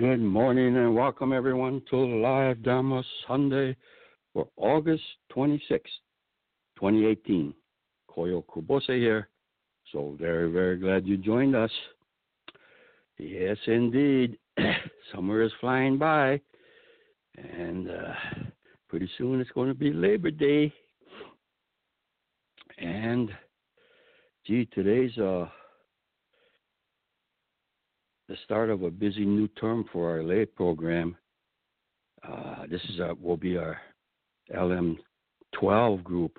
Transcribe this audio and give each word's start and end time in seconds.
Good 0.00 0.22
morning 0.22 0.78
and 0.78 0.94
welcome 0.94 1.30
everyone 1.30 1.82
to 1.90 1.96
Live 1.96 2.62
Dharma 2.62 3.04
Sunday 3.28 3.76
for 4.32 4.48
August 4.56 5.02
26, 5.28 5.90
2018. 6.76 7.52
Koyo 8.08 8.42
Kubose 8.46 8.96
here. 8.96 9.28
So 9.92 10.16
very, 10.18 10.50
very 10.50 10.78
glad 10.78 11.06
you 11.06 11.18
joined 11.18 11.54
us. 11.54 11.70
Yes, 13.18 13.58
indeed. 13.66 14.38
Summer 15.14 15.42
is 15.42 15.52
flying 15.60 15.98
by, 15.98 16.40
and 17.36 17.90
uh, 17.90 18.14
pretty 18.88 19.10
soon 19.18 19.38
it's 19.38 19.50
going 19.50 19.68
to 19.68 19.74
be 19.74 19.92
Labor 19.92 20.30
Day. 20.30 20.72
And 22.78 23.30
gee, 24.46 24.66
today's 24.72 25.18
uh, 25.18 25.44
the 28.30 28.36
start 28.44 28.70
of 28.70 28.84
a 28.84 28.90
busy 28.90 29.24
new 29.24 29.48
term 29.48 29.84
for 29.92 30.08
our 30.08 30.22
lay 30.22 30.46
program. 30.46 31.16
Uh, 32.22 32.64
this 32.70 32.80
is 32.88 33.00
our, 33.00 33.14
will 33.14 33.36
be 33.36 33.56
our 33.56 33.76
LM12 34.54 36.04
group. 36.04 36.38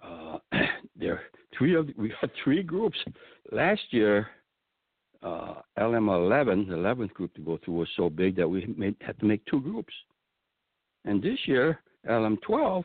Uh, 0.00 0.38
there 0.96 1.22
three 1.58 1.74
of 1.74 1.88
we 1.98 2.12
had 2.20 2.30
three 2.44 2.62
groups 2.62 2.96
last 3.50 3.82
year. 3.90 4.28
Uh, 5.24 5.54
LM11, 5.78 6.68
the 6.68 6.74
11th 6.74 7.12
group 7.14 7.34
to 7.34 7.40
go 7.40 7.58
through, 7.64 7.74
was 7.74 7.88
so 7.96 8.08
big 8.08 8.36
that 8.36 8.48
we 8.48 8.64
made, 8.76 8.96
had 9.00 9.18
to 9.18 9.24
make 9.24 9.44
two 9.46 9.60
groups. 9.60 9.92
And 11.04 11.22
this 11.22 11.38
year, 11.46 11.80
LM12, 12.08 12.84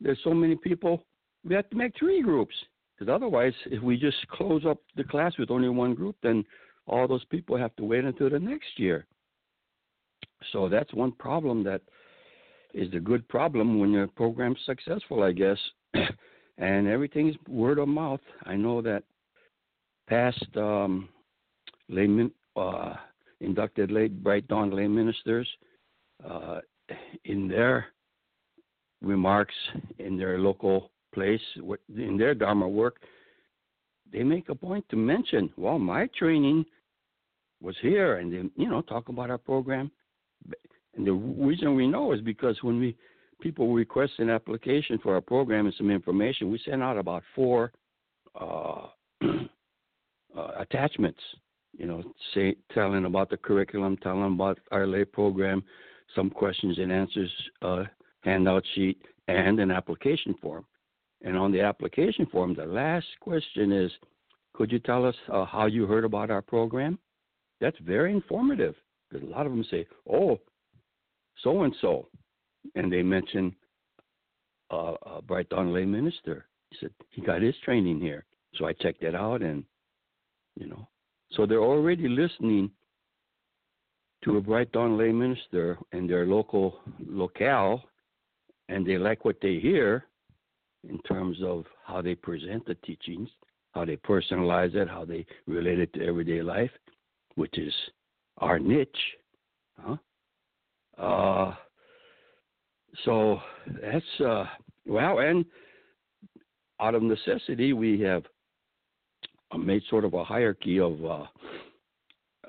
there's 0.00 0.18
so 0.22 0.34
many 0.34 0.54
people, 0.54 1.04
we 1.46 1.54
had 1.54 1.70
to 1.70 1.76
make 1.76 1.92
three 1.98 2.20
groups. 2.22 2.54
Because 2.98 3.10
otherwise, 3.10 3.54
if 3.66 3.82
we 3.82 3.96
just 3.96 4.18
close 4.28 4.66
up 4.66 4.78
the 4.96 5.04
class 5.04 5.32
with 5.38 5.50
only 5.50 5.70
one 5.70 5.94
group, 5.94 6.14
then 6.22 6.44
all 6.86 7.06
those 7.06 7.24
people 7.26 7.56
have 7.56 7.74
to 7.76 7.84
wait 7.84 8.04
until 8.04 8.30
the 8.30 8.38
next 8.38 8.78
year. 8.78 9.06
So 10.52 10.68
that's 10.68 10.92
one 10.92 11.12
problem 11.12 11.62
that 11.64 11.82
is 12.74 12.90
the 12.90 13.00
good 13.00 13.28
problem 13.28 13.78
when 13.78 13.90
your 13.90 14.06
program's 14.06 14.58
successful, 14.66 15.22
I 15.22 15.32
guess. 15.32 15.58
and 16.58 16.88
everything's 16.88 17.36
word 17.48 17.78
of 17.78 17.88
mouth. 17.88 18.20
I 18.44 18.56
know 18.56 18.82
that 18.82 19.04
past 20.08 20.44
um, 20.56 21.08
layman, 21.88 22.32
uh, 22.56 22.94
inducted 23.40 23.90
late 23.90 24.22
Bright 24.22 24.46
Dawn 24.48 24.70
lay 24.70 24.86
ministers, 24.86 25.48
uh, 26.28 26.60
in 27.24 27.48
their 27.48 27.86
remarks 29.02 29.54
in 29.98 30.16
their 30.16 30.38
local 30.38 30.90
place, 31.14 31.40
in 31.96 32.16
their 32.16 32.34
Dharma 32.34 32.68
work, 32.68 33.02
they 34.12 34.22
make 34.22 34.48
a 34.48 34.54
point 34.54 34.84
to 34.90 34.96
mention, 34.96 35.50
well, 35.56 35.78
my 35.78 36.08
training 36.18 36.64
was 37.62 37.76
here, 37.80 38.16
and 38.16 38.32
then 38.32 38.50
you 38.56 38.68
know, 38.68 38.82
talk 38.82 39.08
about 39.08 39.30
our 39.30 39.38
program. 39.38 39.90
And 40.94 41.06
the 41.06 41.12
reason 41.12 41.74
we 41.74 41.86
know 41.86 42.12
is 42.12 42.20
because 42.20 42.58
when 42.62 42.78
we 42.78 42.96
people 43.40 43.72
request 43.72 44.12
an 44.18 44.30
application 44.30 44.98
for 45.02 45.14
our 45.14 45.20
program 45.20 45.66
and 45.66 45.74
some 45.76 45.90
information, 45.90 46.50
we 46.50 46.60
send 46.64 46.82
out 46.82 46.98
about 46.98 47.22
four 47.34 47.72
uh, 48.38 48.86
uh, 49.24 50.48
attachments. 50.58 51.20
You 51.72 51.86
know, 51.86 52.02
say 52.34 52.56
telling 52.74 53.06
about 53.06 53.30
the 53.30 53.38
curriculum, 53.38 53.96
telling 53.96 54.34
about 54.34 54.58
our 54.70 54.86
lay 54.86 55.04
program, 55.04 55.64
some 56.14 56.28
questions 56.28 56.78
and 56.78 56.92
answers 56.92 57.30
uh, 57.62 57.84
handout 58.20 58.64
sheet, 58.74 59.00
and 59.28 59.58
an 59.58 59.70
application 59.70 60.34
form. 60.40 60.66
And 61.22 61.36
on 61.36 61.52
the 61.52 61.60
application 61.60 62.26
form, 62.26 62.54
the 62.54 62.66
last 62.66 63.06
question 63.20 63.72
is, 63.72 63.90
could 64.54 64.70
you 64.70 64.80
tell 64.80 65.06
us 65.06 65.14
uh, 65.32 65.44
how 65.44 65.66
you 65.66 65.86
heard 65.86 66.04
about 66.04 66.30
our 66.30 66.42
program? 66.42 66.98
That's 67.62 67.78
very 67.78 68.12
informative 68.12 68.74
because 69.08 69.26
a 69.26 69.30
lot 69.30 69.46
of 69.46 69.52
them 69.52 69.64
say, 69.70 69.86
oh, 70.12 70.40
so 71.42 71.62
and 71.62 71.74
so. 71.80 72.08
And 72.74 72.92
they 72.92 73.02
mention 73.02 73.54
uh, 74.72 74.94
a 75.06 75.22
Bright 75.22 75.48
Dawn 75.48 75.72
lay 75.72 75.84
minister. 75.84 76.46
He 76.70 76.76
said 76.80 76.90
he 77.10 77.22
got 77.22 77.40
his 77.40 77.54
training 77.64 78.00
here. 78.00 78.24
So 78.56 78.66
I 78.66 78.72
checked 78.72 79.04
it 79.04 79.14
out 79.14 79.42
and, 79.42 79.62
you 80.56 80.66
know, 80.66 80.88
so 81.30 81.46
they're 81.46 81.62
already 81.62 82.08
listening 82.08 82.68
to 84.24 84.38
a 84.38 84.40
Bright 84.40 84.72
Dawn 84.72 84.98
lay 84.98 85.12
minister 85.12 85.78
in 85.92 86.08
their 86.08 86.26
local 86.26 86.80
locale 86.98 87.84
and 88.68 88.84
they 88.84 88.98
like 88.98 89.24
what 89.24 89.36
they 89.40 89.60
hear 89.60 90.06
in 90.88 90.98
terms 91.02 91.38
of 91.44 91.64
how 91.86 92.02
they 92.02 92.16
present 92.16 92.66
the 92.66 92.74
teachings, 92.86 93.28
how 93.70 93.84
they 93.84 93.96
personalize 93.96 94.74
it, 94.74 94.88
how 94.88 95.04
they 95.04 95.24
relate 95.46 95.78
it 95.78 95.92
to 95.92 96.04
everyday 96.04 96.42
life, 96.42 96.70
which 97.34 97.58
is 97.58 97.74
our 98.38 98.58
niche. 98.58 98.88
Huh? 99.78 99.96
Uh, 100.98 101.54
so 103.04 103.38
that's 103.80 104.20
uh, 104.24 104.44
well, 104.86 105.18
and 105.18 105.44
out 106.80 106.94
of 106.94 107.02
necessity, 107.02 107.72
we 107.72 108.00
have 108.00 108.24
made 109.58 109.82
sort 109.88 110.04
of 110.04 110.14
a 110.14 110.24
hierarchy 110.24 110.80
of 110.80 111.04
uh, 111.04 111.24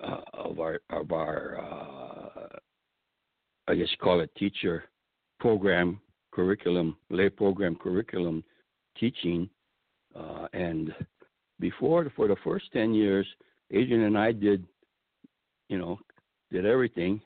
uh, 0.03 0.21
of 0.33 0.59
our 0.59 0.79
of 0.89 1.11
our 1.11 1.59
uh, 1.59 2.57
I 3.67 3.75
guess 3.75 3.87
call 4.01 4.19
it 4.19 4.33
teacher 4.35 4.85
program 5.39 5.99
curriculum, 6.33 6.97
lay 7.09 7.29
program 7.29 7.75
curriculum 7.75 8.43
teaching. 8.97 9.49
Uh, 10.15 10.47
and 10.53 10.93
before, 11.59 12.11
for 12.15 12.27
the 12.27 12.35
first 12.43 12.65
10 12.73 12.93
years, 12.93 13.25
Adrian 13.71 14.03
and 14.03 14.17
I 14.17 14.31
did, 14.31 14.65
you 15.69 15.77
know, 15.77 15.99
did 16.51 16.65
everything. 16.65 17.21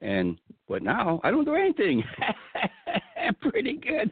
And, 0.00 0.38
but 0.68 0.82
now 0.82 1.20
I 1.24 1.30
don't 1.30 1.44
do 1.44 1.54
anything. 1.54 2.02
Pretty 3.40 3.76
good. 3.76 4.10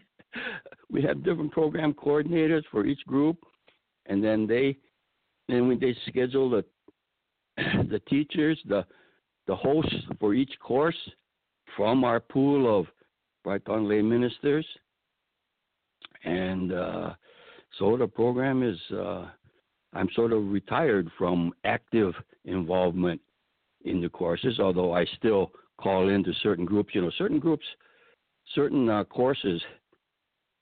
We 0.90 1.02
have 1.02 1.24
different 1.24 1.52
program 1.52 1.94
coordinators 1.94 2.62
for 2.70 2.86
each 2.86 3.04
group. 3.06 3.38
And 4.06 4.22
then 4.22 4.46
they, 4.46 4.76
then 5.48 5.68
when 5.68 5.78
they 5.78 5.96
schedule 6.08 6.50
the, 6.50 6.64
the 7.88 8.00
teachers, 8.08 8.58
the, 8.66 8.84
the 9.46 9.56
hosts 9.56 9.94
for 10.18 10.34
each 10.34 10.52
course 10.60 10.96
from 11.76 12.04
our 12.04 12.20
pool 12.20 12.80
of 12.80 12.86
Bright 13.44 13.64
Dawn 13.64 13.88
lay 13.88 14.02
ministers. 14.02 14.66
And 16.24 16.72
uh, 16.72 17.14
so 17.78 17.96
the 17.96 18.06
program 18.06 18.62
is, 18.62 18.78
uh, 18.92 19.26
I'm 19.92 20.08
sort 20.14 20.32
of 20.32 20.50
retired 20.50 21.10
from 21.16 21.52
active 21.64 22.14
involvement 22.44 23.20
in 23.86 24.00
the 24.00 24.08
courses, 24.08 24.60
although 24.60 24.92
I 24.92 25.06
still 25.16 25.50
call 25.80 26.08
into 26.10 26.32
certain 26.42 26.64
groups. 26.64 26.94
You 26.94 27.02
know, 27.02 27.10
certain 27.16 27.38
groups, 27.38 27.64
certain 28.54 28.88
uh, 28.88 29.04
courses 29.04 29.62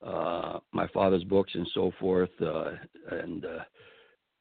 uh, 0.05 0.59
my 0.73 0.87
father's 0.89 1.25
books 1.25 1.53
and 1.55 1.67
so 1.75 1.93
forth. 1.99 2.31
Uh, 2.41 2.73
and 3.11 3.45
uh, 3.45 3.65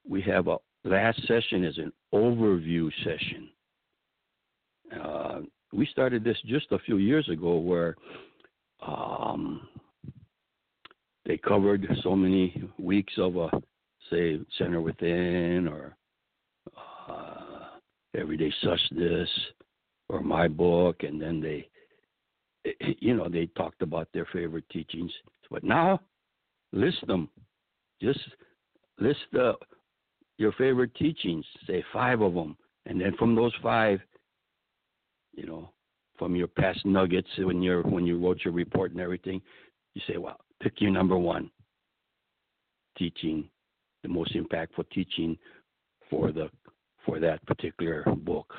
we 0.07 0.21
have 0.21 0.47
a 0.47 0.57
last 0.83 1.25
session 1.27 1.63
is 1.63 1.77
an 1.77 1.91
overview 2.13 2.91
session. 3.03 3.49
Uh, 5.01 5.39
we 5.71 5.85
started 5.87 6.23
this 6.23 6.37
just 6.45 6.71
a 6.71 6.79
few 6.79 6.97
years 6.97 7.27
ago, 7.29 7.55
where 7.55 7.95
um, 8.85 9.67
they 11.25 11.37
covered 11.37 11.87
so 12.03 12.15
many 12.15 12.61
weeks 12.77 13.13
of 13.17 13.37
a 13.37 13.49
say 14.11 14.39
center 14.57 14.81
within 14.81 15.67
or 15.67 15.95
everyday 18.15 18.53
such 18.63 18.79
this 18.91 19.29
or 20.09 20.21
my 20.21 20.47
book, 20.47 21.03
and 21.03 21.21
then 21.21 21.41
they, 21.41 21.67
you 22.99 23.15
know, 23.15 23.29
they 23.29 23.47
talked 23.57 23.81
about 23.81 24.07
their 24.13 24.27
favorite 24.31 24.69
teachings. 24.69 25.11
But 25.49 25.63
now, 25.63 25.99
list 26.71 27.05
them. 27.07 27.29
Just 28.01 28.19
list 28.99 29.19
the, 29.31 29.53
your 30.37 30.51
favorite 30.53 30.93
teachings. 30.95 31.45
Say 31.67 31.83
five 31.93 32.21
of 32.21 32.33
them, 32.33 32.57
and 32.85 32.99
then 32.99 33.15
from 33.17 33.35
those 33.35 33.53
five, 33.61 33.99
you 35.35 35.45
know, 35.45 35.69
from 36.17 36.35
your 36.35 36.47
past 36.47 36.85
nuggets 36.85 37.27
when 37.37 37.61
you're 37.61 37.81
when 37.83 38.05
you 38.05 38.19
wrote 38.23 38.41
your 38.43 38.53
report 38.53 38.91
and 38.91 39.01
everything, 39.01 39.41
you 39.93 40.01
say, 40.07 40.17
well, 40.17 40.39
pick 40.61 40.79
your 40.79 40.91
number 40.91 41.17
one 41.17 41.49
teaching, 42.97 43.49
the 44.03 44.09
most 44.09 44.35
impactful 44.35 44.87
teaching 44.91 45.37
for 46.09 46.31
the 46.31 46.49
for 47.05 47.19
that 47.19 47.45
particular 47.45 48.03
book. 48.17 48.53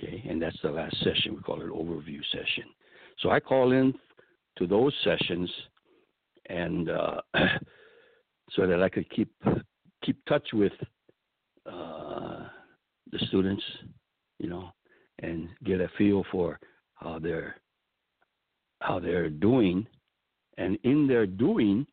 Okay, 0.00 0.22
and 0.28 0.40
that's 0.40 0.58
the 0.62 0.70
last 0.70 0.96
session. 0.98 1.34
We 1.34 1.42
call 1.42 1.60
it 1.60 1.68
overview 1.68 2.20
session. 2.30 2.64
So 3.20 3.30
I 3.30 3.40
call 3.40 3.72
in 3.72 3.92
to 4.58 4.66
those 4.66 4.94
sessions, 5.02 5.50
and 6.48 6.88
uh, 6.90 7.20
so 8.52 8.66
that 8.66 8.82
I 8.82 8.88
could 8.88 9.10
keep 9.10 9.32
keep 10.04 10.24
touch 10.26 10.46
with 10.52 10.72
uh, 11.66 12.44
the 13.10 13.18
students, 13.28 13.62
you 14.38 14.48
know, 14.48 14.70
and 15.20 15.48
get 15.64 15.80
a 15.80 15.88
feel 15.98 16.24
for 16.30 16.60
how 16.94 17.18
they're 17.18 17.56
how 18.80 19.00
they're 19.00 19.30
doing, 19.30 19.86
and 20.58 20.78
in 20.84 21.08
their 21.08 21.26
doing, 21.26 21.86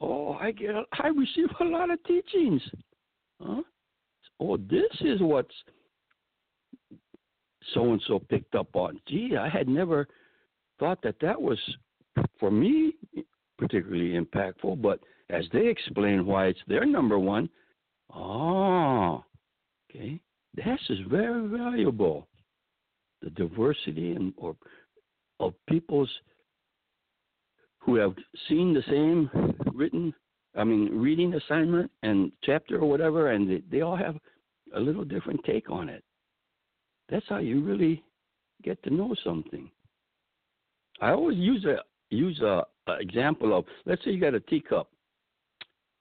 oh, 0.00 0.32
I 0.40 0.52
get 0.52 0.70
I 0.98 1.08
receive 1.08 1.48
a 1.60 1.64
lot 1.64 1.90
of 1.90 2.02
teachings. 2.04 2.62
Huh? 3.40 3.62
Oh, 4.44 4.56
this 4.56 4.90
is 5.02 5.20
what's 5.20 5.54
so 7.74 7.92
and 7.92 8.02
so 8.08 8.18
picked 8.18 8.56
up 8.56 8.74
on. 8.74 9.00
Gee, 9.06 9.36
I 9.38 9.48
had 9.48 9.68
never 9.68 10.08
thought 10.80 11.00
that 11.02 11.14
that 11.20 11.40
was 11.40 11.58
for 12.40 12.50
me 12.50 12.94
particularly 13.56 14.18
impactful, 14.18 14.82
but 14.82 14.98
as 15.30 15.44
they 15.52 15.68
explain 15.68 16.26
why 16.26 16.46
it's 16.46 16.58
their 16.66 16.84
number 16.84 17.20
one, 17.20 17.48
oh, 18.12 19.24
okay, 19.88 20.20
this 20.54 20.80
is 20.88 20.98
very 21.08 21.46
valuable. 21.46 22.26
The 23.22 23.30
diversity 23.30 24.12
and 24.12 24.34
or 24.36 24.56
of 25.38 25.54
people's 25.68 26.10
who 27.78 27.94
have 27.94 28.14
seen 28.48 28.74
the 28.74 28.82
same 28.88 29.30
written, 29.72 30.12
I 30.56 30.64
mean, 30.64 30.88
reading 31.00 31.34
assignment 31.34 31.92
and 32.02 32.32
chapter 32.42 32.80
or 32.80 32.88
whatever, 32.88 33.30
and 33.30 33.48
they, 33.48 33.62
they 33.70 33.82
all 33.82 33.96
have 33.96 34.16
a 34.74 34.80
little 34.80 35.04
different 35.04 35.40
take 35.44 35.70
on 35.70 35.88
it. 35.88 36.02
That's 37.08 37.26
how 37.28 37.38
you 37.38 37.62
really 37.62 38.02
get 38.62 38.82
to 38.84 38.90
know 38.90 39.14
something. 39.24 39.70
I 41.00 41.10
always 41.10 41.38
use 41.38 41.64
a 41.64 41.78
use 42.10 42.40
a, 42.40 42.64
a 42.86 42.92
example 43.00 43.56
of 43.56 43.64
let's 43.86 44.04
say 44.04 44.10
you 44.12 44.20
got 44.20 44.34
a 44.34 44.40
teacup 44.40 44.88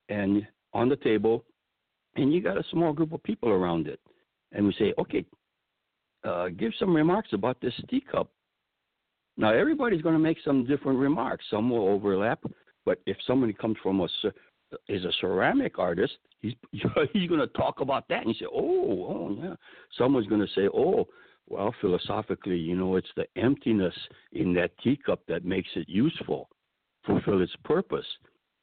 and 0.10 0.46
on 0.74 0.90
the 0.90 0.96
table, 0.98 1.44
and 2.16 2.34
you 2.34 2.42
got 2.42 2.58
a 2.58 2.64
small 2.72 2.94
group 2.94 3.14
of 3.14 3.24
people 3.24 3.50
around 3.50 3.88
it, 3.88 4.00
and 4.52 4.66
we 4.66 4.74
say, 4.80 4.94
okay, 4.98 5.26
uh, 6.24 6.50
give 6.50 6.72
some 6.80 6.96
remarks 6.96 7.30
about 7.34 7.60
this 7.62 7.74
teacup. 7.90 8.30
Now 9.38 9.54
everybody's 9.54 10.02
going 10.02 10.16
to 10.16 10.20
make 10.20 10.38
some 10.46 10.66
different 10.66 11.00
remarks. 11.00 11.46
Some 11.50 11.70
will 11.70 11.88
overlap, 11.88 12.40
but 12.86 13.00
if 13.06 13.18
somebody 13.26 13.54
comes 13.54 13.78
from 13.82 14.02
a 14.02 14.08
is 14.88 15.06
a 15.06 15.12
ceramic 15.20 15.80
artist, 15.80 16.14
he's 16.40 16.54
he's 17.14 17.30
going 17.30 17.40
to 17.40 17.48
talk 17.48 17.80
about 17.80 18.08
that, 18.10 18.26
and 18.26 18.36
say, 18.36 18.46
"Oh, 18.52 19.06
oh 19.10 19.38
yeah." 19.42 19.56
Someone's 19.98 20.28
going 20.28 20.42
to 20.42 20.54
say, 20.54 20.68
"Oh, 20.74 21.08
well, 21.48 21.74
philosophically, 21.82 22.58
you 22.58 22.76
know, 22.76 22.96
it's 22.96 23.12
the 23.16 23.26
emptiness 23.36 23.96
in 24.34 24.54
that 24.54 24.72
teacup 24.84 25.22
that 25.28 25.46
makes 25.46 25.70
it 25.76 25.88
useful, 25.90 26.50
fulfill 27.06 27.42
its 27.42 27.56
purpose." 27.64 28.06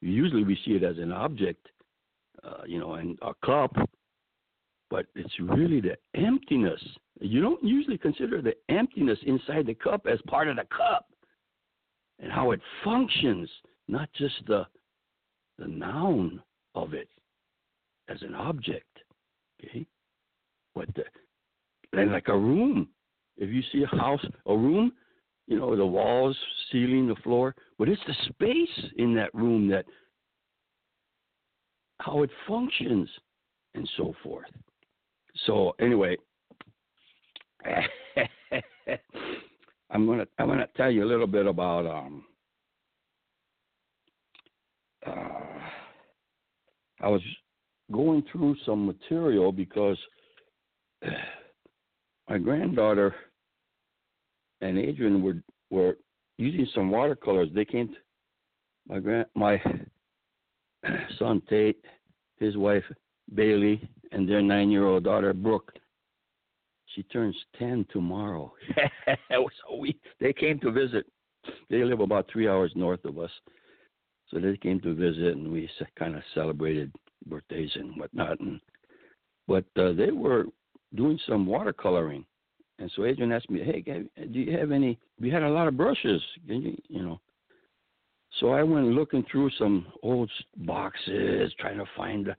Usually, 0.01 0.45
we 0.45 0.59
see 0.65 0.73
it 0.73 0.85
as 0.85 0.99
an 0.99 1.13
object, 1.13 1.67
uh, 2.45 2.63
you 2.67 2.79
know, 2.79 2.95
and 2.95 3.19
a 3.23 3.35
cup, 3.45 3.75
but 4.91 5.07
it's 5.15 5.35
really 5.41 5.81
the 5.81 5.97
emptiness. 6.15 6.81
You 7.21 7.43
don't 7.43 7.63
usually 7.65 7.99
consider 7.99 8.41
the 8.41 8.55
emptiness 8.69 9.19
inside 9.27 9.67
the 9.67 9.75
cup 9.75 10.07
as 10.11 10.21
part 10.29 10.49
of 10.49 10.57
the 10.57 10.67
cup 10.75 11.07
and 12.21 12.31
how 12.31 12.53
it 12.53 12.61
functions, 12.85 13.51
not 13.89 14.09
just 14.15 14.35
the 14.47 14.67
the 15.59 15.67
noun 15.67 16.43
of 16.75 16.95
it 16.95 17.09
as 18.09 18.23
an 18.23 18.35
object. 18.35 18.87
Okay? 19.63 19.87
But 20.75 20.95
the, 20.95 21.05
then 21.93 22.13
like 22.13 22.29
a 22.29 22.37
room. 22.37 22.89
If 23.37 23.51
you 23.51 23.63
see 23.73 23.85
a 23.85 23.97
house, 23.97 24.25
a 24.47 24.57
room, 24.57 24.93
you 25.47 25.59
know, 25.59 25.77
the 25.77 25.87
walls, 25.87 26.37
ceiling, 26.71 27.09
the 27.09 27.15
floor, 27.17 27.55
but 27.79 27.89
it's 27.89 28.03
the 28.07 28.15
space 28.29 28.91
in 28.97 29.15
that 29.15 29.35
room 29.35 29.69
that 29.69 29.87
how 32.01 32.23
it 32.23 32.31
functions 32.47 33.09
and 33.75 33.89
so 33.97 34.15
forth. 34.23 34.51
So 35.47 35.75
anyway, 35.81 36.17
I'm 39.91 40.07
gonna 40.07 40.27
I'm 40.39 40.49
gonna 40.49 40.69
tell 40.77 40.91
you 40.91 41.05
a 41.05 41.07
little 41.07 41.27
bit 41.27 41.47
about 41.47 41.87
um 41.87 42.25
uh, 45.09 45.49
I 47.01 47.09
was 47.09 47.23
going 47.93 48.23
through 48.31 48.57
some 48.67 48.87
material 48.87 49.53
because 49.53 49.97
my 52.29 52.39
granddaughter 52.39 53.15
and 54.61 54.79
Adrian 54.79 55.23
were 55.23 55.43
were 55.71 55.97
using 56.39 56.67
some 56.75 56.91
watercolors. 56.91 57.49
They 57.55 57.65
came. 57.65 57.89
To, 57.89 57.95
my 58.89 58.99
grand 58.99 59.27
my 59.35 59.63
son 61.19 61.43
Tate, 61.49 61.85
his 62.38 62.57
wife 62.57 62.85
Bailey, 63.35 63.88
and 64.12 64.29
their 64.29 64.43
nine-year-old 64.43 65.05
daughter 65.05 65.33
Brooke. 65.33 65.73
She 66.95 67.03
turns 67.05 67.37
ten 67.59 67.87
tomorrow. 67.93 68.53
so 69.31 69.77
we 69.79 69.99
they 70.21 70.33
came 70.33 70.59
to 70.61 70.71
visit. 70.71 71.07
They 71.71 71.85
live 71.85 72.00
about 72.00 72.29
three 72.31 72.49
hours 72.49 72.73
north 72.75 73.05
of 73.05 73.19
us, 73.19 73.31
so 74.30 74.38
they 74.38 74.56
came 74.56 74.80
to 74.80 74.94
visit, 74.94 75.37
and 75.37 75.50
we 75.50 75.68
kind 75.99 76.14
of 76.14 76.23
celebrated 76.35 76.92
birthdays 77.26 77.70
and 77.75 77.99
whatnot. 77.99 78.38
And 78.40 78.61
but 79.47 79.64
uh, 79.76 79.92
they 79.92 80.11
were 80.11 80.47
doing 80.94 81.18
some 81.26 81.47
watercoloring, 81.47 82.25
and 82.78 82.90
so 82.94 83.04
Adrian 83.04 83.32
asked 83.32 83.50
me, 83.50 83.62
"Hey, 83.62 83.80
do 83.80 84.38
you 84.38 84.56
have 84.56 84.70
any? 84.70 84.99
We 85.20 85.30
had 85.30 85.42
a 85.42 85.49
lot 85.49 85.68
of 85.68 85.76
brushes, 85.76 86.23
you, 86.47 86.76
you 86.88 87.02
know." 87.02 87.20
So 88.40 88.50
I 88.50 88.62
went 88.62 88.88
looking 88.88 89.25
through 89.30 89.50
some 89.58 89.87
old 90.02 90.30
boxes, 90.58 91.52
trying 91.58 91.78
to 91.78 91.87
find 91.97 92.26
the, 92.26 92.37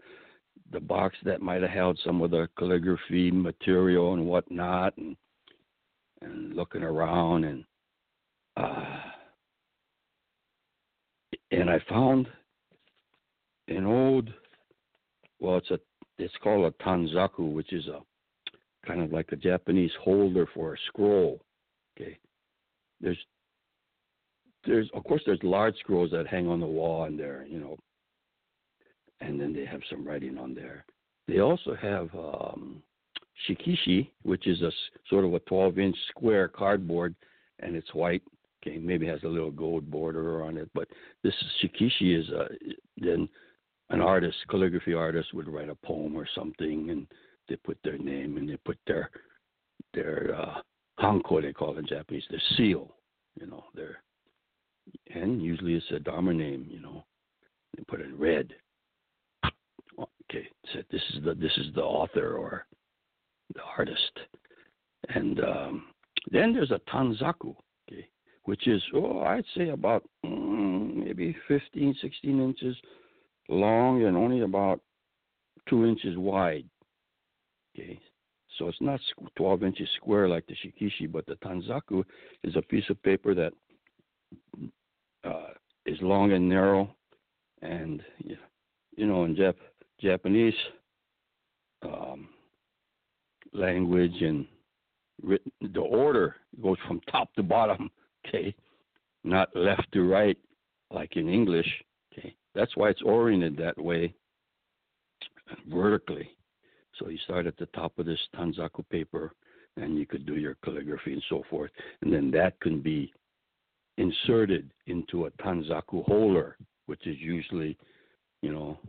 the 0.71 0.79
box 0.79 1.15
that 1.25 1.41
might 1.41 1.63
have 1.63 1.71
held 1.71 1.99
some 2.05 2.21
of 2.21 2.29
the 2.29 2.47
calligraphy 2.57 3.31
material 3.31 4.13
and 4.13 4.27
whatnot, 4.27 4.95
and 4.97 5.15
and 6.21 6.53
looking 6.55 6.83
around 6.83 7.45
and. 7.45 7.63
Uh, 8.57 8.99
and 11.51 11.69
I 11.69 11.79
found 11.89 12.27
an 13.67 13.85
old, 13.85 14.29
well, 15.39 15.57
it's 15.57 15.71
a, 15.71 15.79
it's 16.17 16.33
called 16.43 16.65
a 16.65 16.83
tanzaku, 16.83 17.53
which 17.53 17.73
is 17.73 17.87
a 17.87 17.99
kind 18.85 19.01
of 19.01 19.11
like 19.11 19.31
a 19.31 19.35
Japanese 19.35 19.91
holder 20.01 20.47
for 20.53 20.73
a 20.73 20.77
scroll. 20.87 21.41
Okay, 21.97 22.17
there's, 23.01 23.17
there's 24.65 24.89
of 24.93 25.03
course 25.03 25.21
there's 25.25 25.39
large 25.43 25.75
scrolls 25.77 26.11
that 26.11 26.27
hang 26.27 26.47
on 26.47 26.59
the 26.59 26.65
wall 26.65 27.05
and 27.05 27.19
there, 27.19 27.45
you 27.47 27.59
know, 27.59 27.77
and 29.21 29.39
then 29.39 29.53
they 29.53 29.65
have 29.65 29.81
some 29.89 30.05
writing 30.05 30.37
on 30.37 30.53
there. 30.53 30.85
They 31.27 31.39
also 31.39 31.75
have 31.75 32.09
um, 32.15 32.81
shikishi, 33.47 34.09
which 34.23 34.47
is 34.47 34.61
a 34.61 34.71
sort 35.09 35.25
of 35.25 35.33
a 35.33 35.39
12-inch 35.41 35.95
square 36.09 36.47
cardboard, 36.47 37.15
and 37.59 37.75
it's 37.75 37.93
white 37.93 38.23
Okay, 38.61 38.77
maybe 38.77 39.07
has 39.07 39.23
a 39.23 39.27
little 39.27 39.51
gold 39.51 39.89
border 39.89 40.43
on 40.43 40.57
it, 40.57 40.69
but 40.73 40.87
this 41.23 41.33
shikishi 41.63 42.19
is 42.19 42.29
uh, 42.31 42.47
then 42.97 43.29
an 43.89 44.01
artist, 44.01 44.37
calligraphy 44.49 44.93
artist, 44.93 45.33
would 45.33 45.47
write 45.47 45.69
a 45.69 45.75
poem 45.75 46.15
or 46.15 46.27
something, 46.35 46.89
and 46.89 47.07
they 47.47 47.55
put 47.55 47.77
their 47.83 47.97
name 47.97 48.37
and 48.37 48.49
they 48.49 48.57
put 48.65 48.77
their 48.85 49.09
their 49.93 50.35
uh, 50.37 50.61
hanko 50.99 51.41
they 51.41 51.53
call 51.53 51.75
it 51.75 51.79
in 51.79 51.87
Japanese, 51.87 52.23
their 52.29 52.41
seal, 52.57 52.95
you 53.39 53.47
know, 53.47 53.63
their 53.73 54.03
and 55.13 55.41
usually 55.41 55.75
it's 55.75 55.85
a 55.91 55.99
Dharma 55.99 56.33
name, 56.33 56.67
you 56.69 56.79
know. 56.79 57.05
They 57.77 57.83
put 57.83 58.01
it 58.01 58.07
in 58.07 58.17
red. 58.17 58.53
Okay, 59.45 60.47
so 60.73 60.79
this 60.91 61.01
is 61.13 61.23
the 61.23 61.33
this 61.33 61.51
is 61.57 61.73
the 61.75 61.83
author 61.83 62.37
or 62.37 62.65
the 63.55 63.61
artist, 63.77 64.19
and 65.09 65.39
um, 65.43 65.85
then 66.31 66.53
there's 66.53 66.71
a 66.71 66.81
tanzaku, 66.91 67.55
which 68.49 68.67
is 68.67 68.81
oh 68.95 69.19
I'd 69.19 69.45
say 69.55 69.69
about 69.69 70.03
mm, 70.25 71.05
maybe 71.05 71.35
15, 71.47 71.95
16 72.01 72.41
inches 72.41 72.75
long 73.47 74.03
and 74.05 74.17
only 74.17 74.41
about 74.41 74.81
two 75.69 75.85
inches 75.85 76.17
wide. 76.17 76.65
Okay, 77.77 77.99
so 78.57 78.67
it's 78.67 78.81
not 78.81 78.99
12 79.35 79.61
inches 79.61 79.87
square 79.97 80.27
like 80.27 80.47
the 80.47 80.55
shikishi, 80.55 81.11
but 81.11 81.27
the 81.27 81.35
tanzaku 81.35 82.03
is 82.43 82.55
a 82.55 82.61
piece 82.63 82.89
of 82.89 83.01
paper 83.03 83.35
that 83.35 83.53
uh, 85.23 85.53
is 85.85 85.99
long 86.01 86.31
and 86.31 86.49
narrow, 86.49 86.89
and 87.61 88.01
you 88.95 89.05
know 89.05 89.25
in 89.25 89.35
Jap- 89.35 89.69
Japanese 90.01 90.55
um, 91.83 92.29
language 93.53 94.23
and 94.23 94.47
written, 95.21 95.51
the 95.61 95.81
order 95.81 96.37
goes 96.63 96.77
from 96.87 96.99
top 97.11 97.31
to 97.35 97.43
bottom. 97.43 97.91
Not 99.29 99.55
left 99.55 99.91
to 99.93 100.09
right 100.09 100.35
like 100.89 101.15
in 101.15 101.29
English. 101.29 101.67
Okay, 102.11 102.35
that's 102.55 102.75
why 102.75 102.89
it's 102.89 103.03
oriented 103.03 103.55
that 103.57 103.77
way 103.77 104.15
vertically. 105.71 106.31
So 106.97 107.09
you 107.09 107.19
start 107.25 107.45
at 107.45 107.55
the 107.57 107.67
top 107.67 107.93
of 107.99 108.07
this 108.07 108.19
Tanzaku 108.35 108.83
paper, 108.89 109.33
and 109.77 109.99
you 109.99 110.07
could 110.07 110.25
do 110.25 110.37
your 110.37 110.55
calligraphy 110.65 111.13
and 111.13 111.23
so 111.29 111.43
forth, 111.47 111.69
and 112.01 112.11
then 112.11 112.31
that 112.31 112.59
can 112.59 112.81
be 112.81 113.13
inserted 113.99 114.71
into 114.87 115.27
a 115.27 115.31
Tanzaku 115.31 116.03
holder, 116.05 116.57
which 116.87 117.05
is 117.05 117.17
usually, 117.19 117.77
you 118.41 118.51
know, 118.51 118.79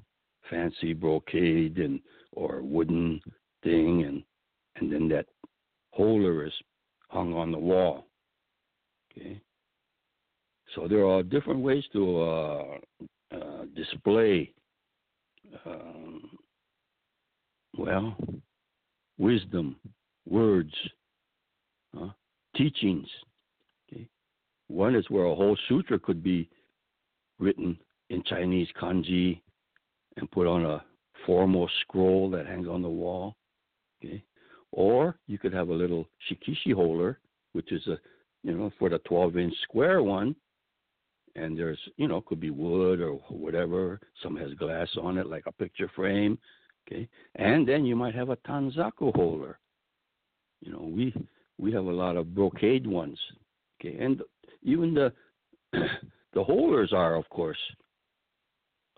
fancy 0.48 0.94
brocade 0.94 1.76
and 1.76 2.00
or 2.32 2.62
wooden 2.62 3.20
thing, 3.62 4.04
and 4.04 4.22
and 4.76 4.90
then 4.90 5.06
that 5.10 5.26
holder 5.92 6.46
is 6.46 6.54
hung 7.10 7.34
on 7.34 7.52
the 7.52 7.58
wall. 7.58 8.06
So 10.80 10.88
there 10.88 11.06
are 11.06 11.22
different 11.22 11.60
ways 11.60 11.84
to 11.92 12.22
uh, 12.22 12.78
uh, 13.32 13.64
display, 13.76 14.50
um, 15.66 16.30
well, 17.76 18.16
wisdom, 19.18 19.76
words, 20.26 20.72
uh, 22.00 22.08
teachings. 22.56 23.06
Okay. 23.92 24.08
One 24.68 24.94
is 24.94 25.04
where 25.10 25.26
a 25.26 25.34
whole 25.34 25.56
sutra 25.68 25.98
could 25.98 26.22
be 26.22 26.48
written 27.38 27.78
in 28.08 28.22
Chinese 28.22 28.68
kanji 28.80 29.42
and 30.16 30.30
put 30.30 30.46
on 30.46 30.64
a 30.64 30.82
formal 31.26 31.68
scroll 31.82 32.30
that 32.30 32.46
hangs 32.46 32.68
on 32.68 32.80
the 32.80 32.88
wall. 32.88 33.36
Okay. 34.02 34.24
Or 34.72 35.18
you 35.26 35.36
could 35.36 35.52
have 35.52 35.68
a 35.68 35.74
little 35.74 36.06
shikishi 36.30 36.72
holder, 36.72 37.18
which 37.52 37.70
is 37.70 37.86
a, 37.86 37.98
you 38.42 38.56
know, 38.56 38.72
for 38.78 38.88
the 38.88 38.98
12 39.00 39.36
inch 39.36 39.54
square 39.64 40.02
one. 40.02 40.34
And 41.36 41.56
there's, 41.56 41.78
you 41.96 42.08
know, 42.08 42.20
could 42.20 42.40
be 42.40 42.50
wood 42.50 43.00
or 43.00 43.14
whatever. 43.28 44.00
Some 44.22 44.36
has 44.36 44.52
glass 44.54 44.88
on 45.00 45.16
it, 45.16 45.26
like 45.26 45.44
a 45.46 45.52
picture 45.52 45.90
frame. 45.94 46.38
Okay. 46.86 47.08
And 47.36 47.66
then 47.66 47.84
you 47.84 47.94
might 47.94 48.14
have 48.14 48.30
a 48.30 48.36
tanzaku 48.36 49.14
holder. 49.14 49.58
You 50.60 50.72
know, 50.72 50.82
we 50.82 51.14
we 51.58 51.72
have 51.72 51.84
a 51.84 51.92
lot 51.92 52.16
of 52.16 52.34
brocade 52.34 52.86
ones. 52.86 53.18
Okay. 53.80 53.96
And 53.98 54.22
even 54.62 54.94
the 54.94 55.12
the 56.32 56.44
holders 56.44 56.92
are, 56.92 57.14
of 57.14 57.28
course, 57.28 57.58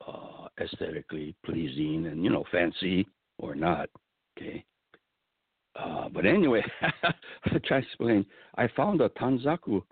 uh, 0.06 0.48
aesthetically 0.60 1.34
pleasing 1.44 2.06
and 2.06 2.24
you 2.24 2.30
know 2.30 2.44
fancy 2.50 3.06
or 3.38 3.54
not. 3.54 3.88
Okay. 4.36 4.64
Uh, 5.74 6.08
but 6.08 6.26
anyway, 6.26 6.62
I'll 7.02 7.60
try 7.60 7.80
to 7.80 7.86
explain. 7.86 8.26
I 8.56 8.68
found 8.68 9.00
a 9.00 9.08
tanzaku 9.10 9.82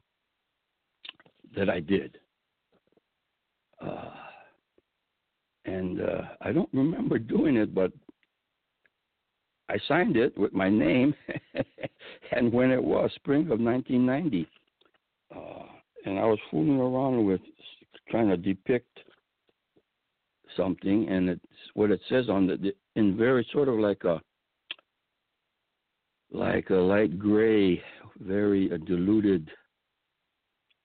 that 1.56 1.70
I 1.70 1.80
did. 1.80 2.18
Uh, 3.80 4.10
and 5.64 6.00
uh, 6.00 6.22
I 6.40 6.52
don't 6.52 6.68
remember 6.72 7.18
doing 7.18 7.56
it, 7.56 7.75
but 7.75 7.92
I 9.68 9.76
signed 9.87 10.16
it 10.16 10.37
with 10.37 10.52
my 10.52 10.68
name, 10.68 11.14
and 12.32 12.52
when 12.52 12.70
it 12.70 12.82
was 12.82 13.10
spring 13.14 13.42
of 13.42 13.60
1990, 13.60 14.49
uh, 15.34 15.38
and 16.04 16.18
I 16.18 16.25
was 16.25 16.38
fooling 16.50 16.80
around 16.80 17.25
with 17.25 17.40
trying 18.08 18.28
to 18.28 18.37
depict 18.37 18.99
something, 20.56 21.08
and 21.08 21.28
it's 21.28 21.44
what 21.75 21.90
it 21.90 22.00
says 22.08 22.28
on 22.28 22.46
the 22.46 22.72
in 22.96 23.16
very 23.16 23.46
sort 23.52 23.68
of 23.68 23.78
like 23.78 24.02
a 24.04 24.20
like 26.32 26.70
a 26.70 26.75
light 26.75 27.18
gray, 27.18 27.80
very 28.18 28.72
uh, 28.72 28.76
diluted 28.78 29.50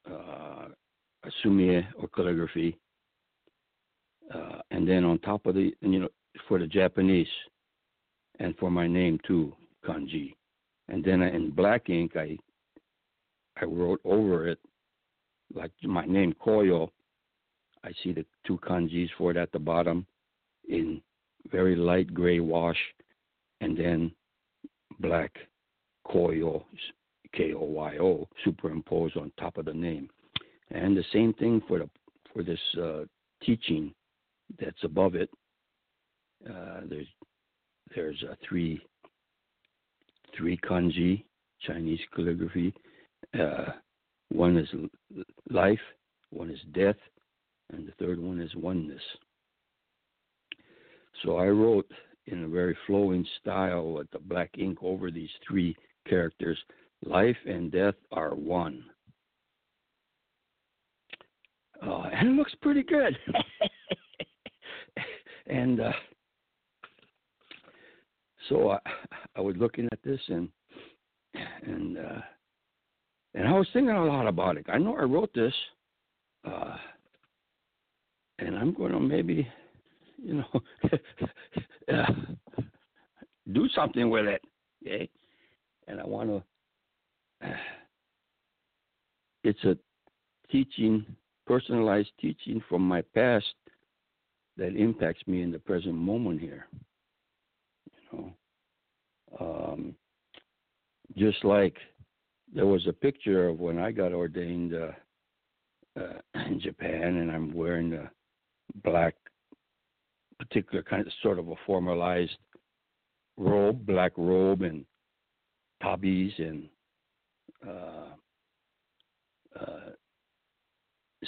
uh, 0.10 0.68
or 1.98 2.08
calligraphy, 2.16 2.78
uh, 4.34 4.60
and 4.72 4.88
then 4.88 5.04
on 5.04 5.20
top 5.20 5.46
of 5.46 5.56
the 5.56 5.74
you 5.82 6.00
know 6.00 6.10
for 6.48 6.60
the 6.60 6.68
Japanese, 6.68 7.28
and 8.40 8.56
for 8.58 8.70
my 8.70 8.88
name 8.88 9.20
too 9.26 9.54
kanji, 9.86 10.36
and 10.90 11.04
then 11.04 11.22
in 11.22 11.52
black 11.52 11.90
ink 11.90 12.16
I 12.16 12.38
I 13.62 13.66
wrote 13.66 14.02
over 14.04 14.48
it 14.48 14.60
like 15.54 15.72
my 15.84 16.06
name 16.06 16.34
Koyo. 16.46 16.90
I 17.84 17.92
see 18.04 18.12
the 18.14 18.26
two 18.46 18.58
kanjis 18.58 19.10
for 19.18 19.32
it 19.32 19.38
at 19.38 19.52
the 19.52 19.60
bottom 19.60 20.06
in 20.68 21.02
very 21.52 21.76
light 21.76 22.14
gray 22.14 22.40
wash, 22.40 22.80
and 23.62 23.78
then 23.78 24.12
black 25.00 25.32
Koyo, 26.08 26.64
K 27.34 27.54
O 27.54 27.64
Y 27.64 27.98
O, 28.00 28.28
superimposed 28.44 29.18
on 29.18 29.32
top 29.40 29.58
of 29.58 29.66
the 29.66 29.74
name. 29.74 30.10
And 30.72 30.98
the 30.98 31.04
same 31.14 31.34
thing 31.34 31.62
for 31.68 31.80
the 31.80 31.90
for 32.34 32.44
this 32.44 32.60
uh, 32.82 33.04
teaching 33.44 33.94
that's 34.60 34.84
above 34.84 35.16
it. 35.16 35.30
Uh, 36.48 36.82
there's 36.90 37.08
there's 37.96 38.24
a 38.24 38.38
three 38.48 38.82
three 40.38 40.58
kanji 40.58 41.24
Chinese 41.62 42.00
calligraphy. 42.14 42.74
Uh, 43.40 43.66
one 44.30 44.58
is 44.58 44.68
life, 45.50 45.80
one 46.30 46.50
is 46.50 46.60
death, 46.74 46.96
and 47.72 47.88
the 47.88 47.94
third 48.00 48.20
one 48.20 48.40
is 48.42 48.54
oneness. 48.56 49.02
So 51.24 51.38
I 51.38 51.48
wrote 51.48 51.90
in 52.28 52.44
a 52.44 52.48
very 52.48 52.78
flowing 52.86 53.26
style 53.40 53.94
with 53.94 54.10
the 54.12 54.20
black 54.20 54.52
ink 54.58 54.80
over 54.82 55.12
these 55.12 55.30
three 55.48 55.76
characters 56.08 56.58
life 57.04 57.38
and 57.46 57.72
death 57.72 57.96
are 58.12 58.34
one. 58.34 58.84
Uh, 61.86 62.10
and 62.14 62.30
it 62.30 62.32
looks 62.34 62.56
pretty 62.62 62.84
good. 62.84 63.18
and 65.48 65.80
uh, 65.80 65.92
so 68.50 68.72
I, 68.72 68.80
I 69.36 69.42
was 69.42 69.56
looking 69.58 69.88
at 69.92 70.00
this 70.04 70.20
and 70.28 70.50
and 71.64 71.98
uh, 71.98 72.22
and 73.34 73.48
I 73.48 73.52
was 73.52 73.68
thinking 73.74 73.96
a 73.96 74.06
lot 74.06 74.28
about 74.28 74.58
it. 74.58 74.66
I 74.70 74.78
know 74.78 74.96
I 74.96 75.04
wrote 75.04 75.34
this, 75.34 75.54
uh, 76.46 76.78
and 78.40 78.56
I'm 78.56 78.74
going 78.74 78.94
to 78.94 79.00
maybe 79.00 79.48
you 80.24 80.36
know, 80.36 80.62
uh, 81.94 82.14
do 83.54 83.68
something 83.76 84.10
with 84.10 84.26
it. 84.26 84.42
Okay, 84.86 85.10
and 85.88 86.00
I 86.00 86.06
want 86.06 86.30
to. 86.30 87.48
Uh, 87.48 87.54
it's 89.44 89.64
a 89.64 89.78
teaching, 90.52 91.06
personalized 91.46 92.12
teaching 92.20 92.64
from 92.68 92.82
my 92.82 93.02
past 93.14 93.46
that 94.58 94.76
impacts 94.76 95.22
me 95.28 95.42
in 95.42 95.52
the 95.52 95.60
present 95.60 95.96
moment 95.96 96.40
here. 96.40 96.68
You 97.92 98.18
know, 98.18 98.34
um, 99.40 99.96
just 101.18 101.44
like 101.44 101.78
there 102.54 102.66
was 102.66 102.86
a 102.88 102.94
picture 102.94 103.48
of 103.48 103.60
when 103.60 103.80
I 103.80 103.92
got 103.92 104.14
ordained 104.14 104.74
uh, 104.74 104.92
uh, 106.00 106.20
in 106.48 106.60
Japan, 106.60 107.18
and 107.18 107.32
I'm 107.32 107.54
wearing 107.54 107.94
a 107.94 108.10
black 108.84 109.16
particular 110.40 110.84
kind 110.84 111.06
of 111.06 111.14
sort 111.22 111.40
of 111.40 111.50
a 111.50 111.56
formalized 111.66 112.38
robe, 113.38 113.86
black 113.86 114.12
robe, 114.18 114.62
and 114.62 114.86
tabis 115.84 116.38
and 116.40 116.70
uh, 117.68 118.14
uh, 119.60 119.90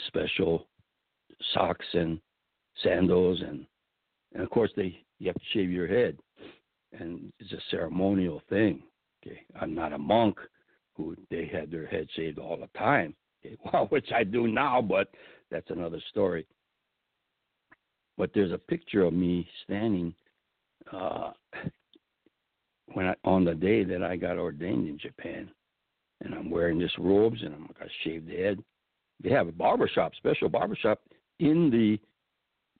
special 0.07 0.67
socks 1.53 1.85
and 1.93 2.19
sandals 2.83 3.41
and 3.41 3.65
and 4.33 4.43
of 4.43 4.49
course 4.49 4.71
they 4.75 4.99
you 5.19 5.27
have 5.27 5.35
to 5.35 5.41
shave 5.53 5.71
your 5.71 5.87
head 5.87 6.17
and 6.99 7.31
it's 7.39 7.51
a 7.51 7.61
ceremonial 7.71 8.41
thing. 8.49 8.81
Okay, 9.21 9.41
I'm 9.59 9.73
not 9.73 9.93
a 9.93 9.97
monk 9.97 10.37
who 10.95 11.15
they 11.29 11.49
had 11.51 11.71
their 11.71 11.85
head 11.85 12.07
shaved 12.15 12.39
all 12.39 12.57
the 12.57 12.69
time. 12.77 13.15
well, 13.73 13.87
which 13.87 14.09
I 14.13 14.23
do 14.23 14.47
now, 14.47 14.81
but 14.81 15.09
that's 15.51 15.69
another 15.69 16.01
story. 16.09 16.45
But 18.17 18.31
there's 18.33 18.51
a 18.51 18.57
picture 18.57 19.03
of 19.03 19.13
me 19.13 19.47
standing 19.63 20.13
uh, 20.91 21.31
when 22.93 23.07
I, 23.07 23.15
on 23.23 23.45
the 23.45 23.53
day 23.53 23.83
that 23.83 24.03
I 24.03 24.15
got 24.15 24.37
ordained 24.37 24.87
in 24.87 24.97
Japan, 24.97 25.49
and 26.21 26.33
I'm 26.33 26.49
wearing 26.49 26.79
this 26.79 26.91
robes 26.97 27.41
and 27.43 27.53
I'm 27.53 27.67
got 27.77 27.87
a 27.87 27.91
shaved 28.03 28.27
the 28.27 28.35
head. 28.35 28.59
They 29.23 29.29
have 29.29 29.47
a 29.47 29.51
barbershop, 29.51 30.15
special 30.15 30.49
barbershop 30.49 30.99
in 31.39 31.69
the 31.69 31.99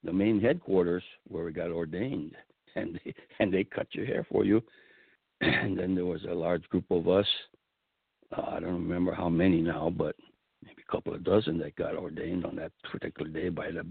the 0.04 0.12
main 0.12 0.40
headquarters 0.40 1.02
where 1.26 1.44
we 1.44 1.52
got 1.52 1.70
ordained, 1.70 2.34
and 2.76 2.98
they, 3.04 3.14
and 3.40 3.52
they 3.52 3.64
cut 3.64 3.86
your 3.92 4.06
hair 4.06 4.26
for 4.30 4.44
you. 4.44 4.62
And 5.40 5.78
then 5.78 5.94
there 5.94 6.06
was 6.06 6.24
a 6.24 6.34
large 6.34 6.68
group 6.68 6.86
of 6.90 7.08
us. 7.08 7.26
Uh, 8.36 8.42
I 8.48 8.60
don't 8.60 8.82
remember 8.82 9.14
how 9.14 9.28
many 9.28 9.60
now, 9.60 9.88
but 9.88 10.16
maybe 10.64 10.82
a 10.86 10.92
couple 10.92 11.14
of 11.14 11.22
dozen 11.22 11.58
that 11.58 11.76
got 11.76 11.94
ordained 11.94 12.44
on 12.44 12.56
that 12.56 12.72
particular 12.90 13.30
day 13.30 13.48
by 13.48 13.70
the 13.70 13.86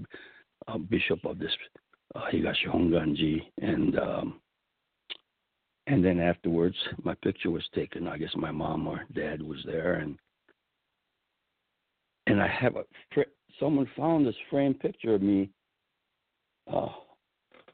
uh, 0.68 0.78
bishop 0.78 1.24
of 1.26 1.40
this 1.40 1.52
uh, 2.16 2.22
Higashi 2.34 2.68
Honganji, 2.68 3.42
and 3.62 3.98
um, 3.98 4.42
and 5.88 6.04
then 6.04 6.20
afterwards, 6.20 6.76
my 7.04 7.14
picture 7.16 7.50
was 7.50 7.64
taken. 7.74 8.08
I 8.08 8.18
guess 8.18 8.36
my 8.36 8.52
mom 8.52 8.88
or 8.88 9.06
dad 9.14 9.42
was 9.42 9.60
there, 9.66 9.96
and 9.96 10.18
and 12.28 12.42
I 12.42 12.48
have 12.48 12.76
a 12.76 12.84
someone 13.60 13.90
found 13.96 14.26
this 14.26 14.36
framed 14.50 14.80
picture 14.80 15.16
of 15.16 15.22
me 15.22 15.50
uh, 16.72 16.90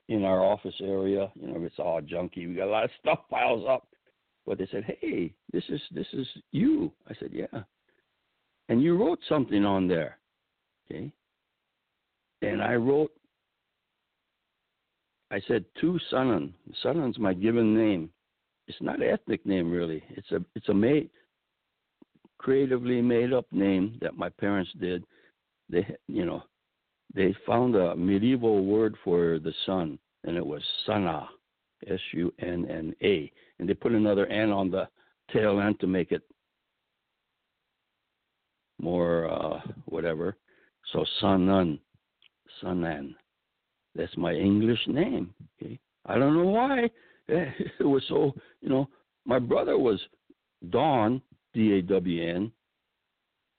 in 0.09 0.23
our 0.23 0.43
office 0.43 0.75
area. 0.81 1.31
You 1.35 1.47
know, 1.47 1.63
it's 1.63 1.79
all 1.79 2.01
junky. 2.01 2.47
We 2.47 2.55
got 2.55 2.67
a 2.67 2.71
lot 2.71 2.83
of 2.83 2.91
stuff 2.99 3.19
piles 3.29 3.65
up. 3.67 3.87
But 4.45 4.57
they 4.57 4.67
said, 4.71 4.83
"Hey, 4.99 5.33
this 5.51 5.63
is 5.69 5.81
this 5.91 6.07
is 6.13 6.27
you." 6.51 6.91
I 7.07 7.13
said, 7.19 7.29
"Yeah," 7.31 7.63
and 8.69 8.81
you 8.81 8.97
wrote 8.97 9.19
something 9.29 9.63
on 9.63 9.87
there, 9.87 10.17
okay? 10.85 11.11
And 12.41 12.61
I 12.61 12.75
wrote, 12.75 13.11
I 15.31 15.39
said, 15.47 15.63
"Tu 15.79 15.97
Sunnan." 16.11 16.53
Sunnan's 16.83 17.17
my 17.17 17.33
given 17.33 17.73
name. 17.73 18.09
It's 18.67 18.81
not 18.81 19.01
an 19.01 19.09
ethnic 19.09 19.45
name 19.45 19.71
really. 19.71 20.03
It's 20.09 20.31
a 20.31 20.43
it's 20.55 20.67
a 20.69 20.73
made 20.73 21.09
creatively 22.37 23.01
made 23.01 23.31
up 23.31 23.45
name 23.53 23.97
that 24.01 24.17
my 24.17 24.27
parents 24.27 24.71
did. 24.79 25.05
They 25.69 25.87
you 26.07 26.25
know 26.25 26.43
they 27.13 27.35
found 27.45 27.75
a 27.75 27.95
medieval 27.95 28.65
word 28.65 28.95
for 29.03 29.39
the 29.39 29.53
sun, 29.65 29.99
and 30.23 30.35
it 30.35 30.45
was 30.45 30.61
Sunna, 30.87 31.27
S 31.87 31.99
U 32.13 32.33
N 32.39 32.65
N 32.69 32.95
A, 33.03 33.31
and 33.59 33.69
they 33.69 33.73
put 33.73 33.91
another 33.91 34.25
N 34.27 34.51
on 34.51 34.71
the 34.71 34.87
tail 35.31 35.59
end 35.59 35.79
to 35.79 35.87
make 35.87 36.11
it 36.11 36.23
more 38.81 39.31
uh, 39.31 39.59
whatever. 39.85 40.35
So 40.91 41.05
Sunnan, 41.21 41.79
Sunnan, 42.61 43.15
that's 43.95 44.15
my 44.17 44.33
English 44.33 44.81
name. 44.87 45.33
Okay, 45.61 45.79
I 46.05 46.17
don't 46.17 46.35
know 46.35 46.49
why 46.49 46.89
it 47.27 47.85
was 47.85 48.03
so. 48.09 48.33
You 48.61 48.69
know, 48.69 48.89
my 49.25 49.37
brother 49.37 49.77
was 49.77 49.99
Dawn, 50.71 51.21
D 51.53 51.73
A 51.73 51.81
W 51.83 52.27
N. 52.27 52.51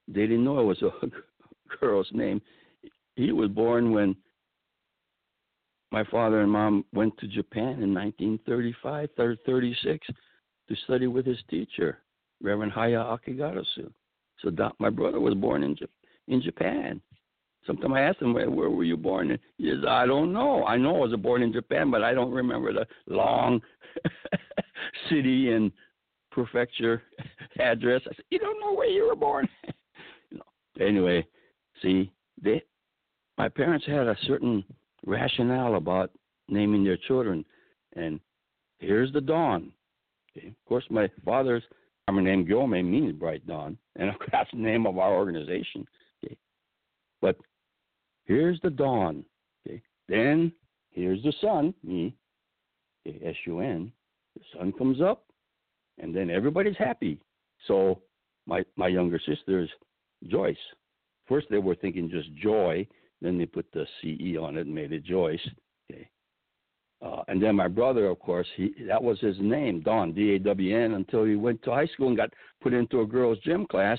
They 0.08 0.22
didn't 0.22 0.44
know 0.44 0.58
it 0.58 0.64
was 0.64 0.82
a 0.82 0.90
girl's 1.80 2.08
name 2.12 2.42
he 3.16 3.32
was 3.32 3.48
born 3.50 3.92
when 3.92 4.16
my 5.92 6.04
father 6.04 6.40
and 6.40 6.50
mom 6.50 6.84
went 6.92 7.16
to 7.18 7.28
Japan 7.28 7.80
in 7.82 7.94
1935, 7.94 9.10
36 9.16 10.06
to 10.68 10.76
study 10.84 11.06
with 11.06 11.24
his 11.24 11.38
teacher, 11.48 11.98
Reverend 12.42 12.72
Haya 12.72 12.98
Akegarasu. 12.98 13.92
So 14.42 14.50
my 14.78 14.90
brother 14.90 15.20
was 15.20 15.34
born 15.34 15.62
in 15.62 15.76
in 16.26 16.42
Japan. 16.42 17.00
Sometimes 17.66 17.94
I 17.94 18.00
asked 18.00 18.20
him, 18.20 18.34
where, 18.34 18.50
where 18.50 18.70
were 18.70 18.84
you 18.84 18.96
born? 18.96 19.38
he 19.56 19.70
says, 19.70 19.84
I 19.88 20.06
don't 20.06 20.32
know. 20.32 20.64
I 20.64 20.76
know 20.76 20.96
I 20.96 21.06
was 21.06 21.16
born 21.16 21.42
in 21.42 21.52
Japan, 21.52 21.90
but 21.90 22.02
I 22.02 22.12
don't 22.12 22.32
remember 22.32 22.72
the 22.72 22.86
long 23.06 23.60
city 25.08 25.52
and 25.52 25.72
prefecture 26.30 27.02
address. 27.58 28.02
I 28.04 28.14
said, 28.16 28.24
you 28.30 28.38
don't 28.38 28.60
know 28.60 28.74
where 28.74 28.88
you 28.88 29.06
were 29.06 29.16
born? 29.16 29.48
know. 30.30 30.42
Anyway, 30.80 31.26
see, 31.80 32.10
they 32.42 32.62
my 33.38 33.48
parents 33.48 33.86
had 33.86 34.06
a 34.06 34.16
certain 34.26 34.64
rationale 35.06 35.76
about 35.76 36.10
naming 36.48 36.84
their 36.84 36.96
children, 36.96 37.44
and 37.96 38.20
here's 38.78 39.12
the 39.12 39.20
dawn. 39.20 39.72
Okay. 40.36 40.48
Of 40.48 40.64
course, 40.66 40.84
my 40.90 41.10
father's 41.24 41.62
my 42.10 42.22
name 42.22 42.46
Gyomay 42.46 42.84
means 42.84 43.12
bright 43.12 43.46
dawn, 43.46 43.78
and 43.96 44.10
that's 44.32 44.50
the 44.50 44.58
name 44.58 44.86
of 44.86 44.98
our 44.98 45.14
organization. 45.14 45.86
Okay. 46.24 46.36
But 47.20 47.36
here's 48.24 48.60
the 48.62 48.70
dawn. 48.70 49.24
Okay. 49.66 49.82
Then 50.08 50.52
here's 50.90 51.22
the 51.22 51.32
sun, 51.40 51.74
me, 51.82 52.14
S 53.06 53.36
U 53.46 53.60
N. 53.60 53.90
The 54.36 54.58
sun 54.58 54.72
comes 54.72 55.00
up, 55.00 55.24
and 55.98 56.14
then 56.14 56.30
everybody's 56.30 56.76
happy. 56.76 57.18
So 57.66 58.02
my 58.46 58.64
my 58.76 58.88
younger 58.88 59.18
sister 59.18 59.60
is 59.60 59.70
Joyce. 60.28 60.56
First, 61.26 61.46
they 61.50 61.58
were 61.58 61.74
thinking 61.74 62.10
just 62.10 62.34
joy, 62.34 62.86
then 63.20 63.38
they 63.38 63.46
put 63.46 63.66
the 63.72 63.86
CE 64.00 64.36
on 64.38 64.56
it 64.56 64.66
and 64.66 64.74
made 64.74 64.92
it 64.92 65.04
Joyce. 65.04 65.40
Okay. 65.90 66.08
Uh, 67.04 67.22
and 67.28 67.42
then 67.42 67.54
my 67.54 67.68
brother, 67.68 68.06
of 68.06 68.18
course, 68.18 68.46
he 68.56 68.74
that 68.86 69.02
was 69.02 69.20
his 69.20 69.36
name, 69.40 69.80
Don 69.80 70.12
D 70.12 70.34
A 70.34 70.38
W 70.38 70.76
N, 70.76 70.94
until 70.94 71.24
he 71.24 71.36
went 71.36 71.62
to 71.62 71.70
high 71.70 71.86
school 71.86 72.08
and 72.08 72.16
got 72.16 72.32
put 72.62 72.72
into 72.72 73.00
a 73.00 73.06
girls' 73.06 73.38
gym 73.44 73.66
class, 73.66 73.98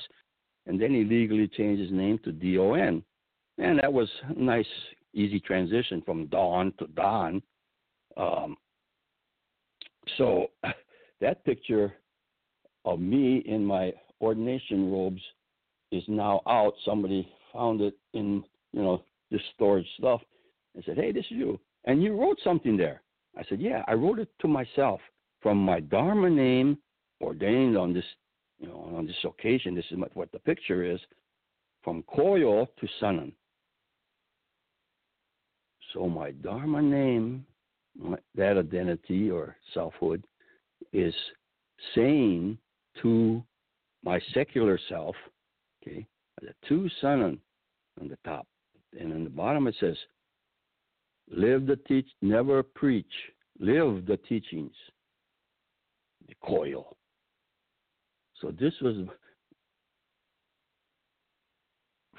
and 0.65 0.82
then 0.82 0.91
he 0.91 1.04
legally 1.04 1.47
changed 1.47 1.82
his 1.82 1.91
name 1.91 2.19
to 2.23 2.32
D 2.32 2.58
O 2.58 2.73
N, 2.73 3.04
and 3.58 3.80
that 3.80 3.91
was 3.91 4.10
a 4.30 4.39
nice, 4.39 4.65
easy 5.13 5.39
transition 5.39 6.01
from 6.04 6.28
Don 6.28 6.73
to 6.80 6.88
Don. 6.95 7.41
Um, 8.17 8.58
so 10.17 10.47
that 11.21 11.43
picture 11.45 11.93
of 12.86 12.99
me 12.99 13.43
in 13.45 13.65
my 13.65 13.93
ordination 14.21 14.91
robes 14.91 15.21
is 15.91 16.04
now 16.08 16.41
out. 16.47 16.73
Somebody 16.84 17.32
found 17.54 17.82
it 17.82 17.95
in 18.13 18.43
you 18.75 18.83
know 18.83 19.01
this 19.31 19.41
storage 19.55 19.88
stuff 19.97 20.21
and 20.75 20.83
said, 20.85 20.97
Hey, 20.97 21.11
this 21.11 21.25
is 21.25 21.31
you. 21.31 21.59
And 21.85 22.03
you 22.03 22.19
wrote 22.19 22.38
something 22.43 22.75
there. 22.75 23.01
I 23.38 23.43
said, 23.47 23.61
Yeah, 23.61 23.83
I 23.88 23.93
wrote 23.93 24.19
it 24.19 24.29
to 24.41 24.47
myself 24.47 24.99
from 25.41 25.57
my 25.57 25.79
Dharma 25.79 26.29
name, 26.29 26.77
ordained 27.21 27.77
on 27.77 27.93
this, 27.93 28.03
you 28.59 28.67
know, 28.67 28.91
on 28.95 29.07
this 29.07 29.15
occasion. 29.23 29.75
This 29.75 29.85
is 29.91 29.97
what 30.13 30.31
the 30.31 30.39
picture 30.39 30.83
is 30.83 30.99
from 31.83 32.03
Koyo 32.03 32.67
to 32.79 32.88
Sunnan. 33.01 33.31
So 35.93 36.09
my 36.09 36.31
Dharma 36.31 36.81
name, 36.81 37.45
my, 37.97 38.17
that 38.35 38.57
identity 38.57 39.31
or 39.31 39.55
selfhood, 39.73 40.25
is 40.91 41.13
saying 41.93 42.57
to 43.01 43.41
my 44.03 44.19
secular 44.33 44.77
self, 44.89 45.15
okay, 45.81 46.05
the 46.41 46.53
two 46.67 46.89
Sunnan 47.01 47.38
on 48.01 48.09
the 48.09 48.17
top 48.25 48.45
and 48.99 49.12
in 49.12 49.23
the 49.23 49.29
bottom 49.29 49.67
it 49.67 49.75
says, 49.79 49.97
"Live 51.29 51.65
the 51.65 51.75
teach, 51.75 52.08
never 52.21 52.63
preach. 52.63 53.31
Live 53.60 54.05
the 54.05 54.17
teachings." 54.17 54.75
The 56.27 56.36
coil. 56.36 56.97
So 58.41 58.51
this 58.51 58.73
was 58.81 59.08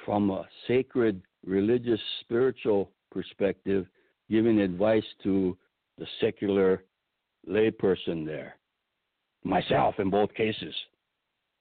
from 0.05 0.31
a 0.31 0.49
sacred, 0.69 1.21
religious, 1.45 2.01
spiritual 2.21 2.93
perspective, 3.11 3.89
giving 4.31 4.61
advice 4.61 5.05
to 5.25 5.59
the 5.99 6.07
secular 6.21 6.85
layperson 7.49 8.25
there, 8.25 8.57
myself 9.45 9.99
in 9.99 10.11
both 10.11 10.33
cases. 10.35 10.75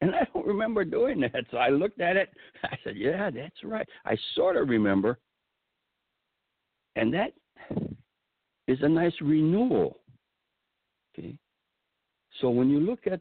And 0.06 0.14
I 0.14 0.28
don't 0.32 0.46
remember 0.46 0.86
doing 0.86 1.20
that. 1.22 1.46
So 1.50 1.58
I 1.58 1.70
looked 1.70 2.00
at 2.00 2.16
it. 2.16 2.30
I 2.64 2.78
said, 2.84 2.96
Yeah, 2.96 3.32
that's 3.32 3.64
right. 3.64 3.88
I 4.06 4.16
sort 4.36 4.56
of 4.56 4.70
remember. 4.70 5.18
And 6.96 7.12
that 7.12 7.34
is 8.68 8.78
a 8.84 8.88
nice 8.88 9.16
renewal. 9.20 9.98
Okay. 11.18 11.36
So 12.40 12.52
when 12.52 12.70
you 12.70 12.80
look 12.80 13.08
at 13.08 13.20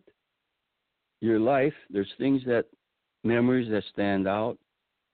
your 1.23 1.41
life, 1.41 1.73
there's 1.89 2.13
things 2.19 2.43
that 2.47 2.67
memories 3.25 3.71
that 3.71 3.85
stand 3.91 4.29
out. 4.29 4.59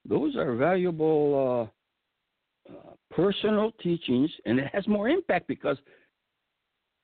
Those 0.04 0.34
are 0.34 0.56
valuable 0.56 1.70
uh, 2.68 2.72
uh, 2.72 2.94
personal 3.12 3.70
teachings, 3.80 4.30
and 4.44 4.58
it 4.58 4.68
has 4.72 4.88
more 4.88 5.08
impact 5.08 5.46
because 5.46 5.76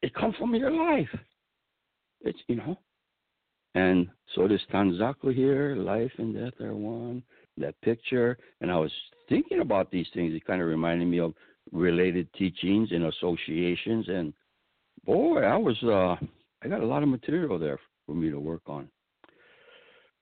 it 0.03 0.13
comes 0.13 0.35
from 0.37 0.57
your 0.57 0.73
life. 0.73 1.15
It's 2.23 2.39
you 2.49 2.57
know, 2.57 2.79
and 3.77 4.09
so 4.35 4.49
this 4.49 4.63
Tanzaku 4.73 5.35
here, 5.35 5.77
life 5.77 6.13
and 6.17 6.35
death 6.35 6.59
are 6.63 6.75
one, 6.75 7.23
that 7.59 7.79
picture. 7.83 8.39
And 8.63 8.73
I 8.73 8.79
was 8.79 8.91
thinking 9.29 9.61
about 9.61 9.91
these 9.91 10.07
things. 10.15 10.33
It 10.35 10.47
kind 10.47 10.63
of 10.63 10.67
reminded 10.69 11.07
me 11.07 11.21
of 11.21 11.35
related 11.73 12.33
teachings 12.33 12.89
and 12.91 13.05
associations. 13.05 14.07
And 14.09 14.33
boy, 15.05 15.43
I 15.43 15.59
was, 15.59 15.77
uh, 15.83 16.17
I 16.65 16.69
got 16.69 16.81
a 16.81 16.87
lot 16.87 17.03
of 17.03 17.11
material 17.11 17.59
there 17.59 17.79
for 18.07 18.15
me 18.15 18.31
to 18.31 18.41
work 18.41 18.63
on. 18.67 18.89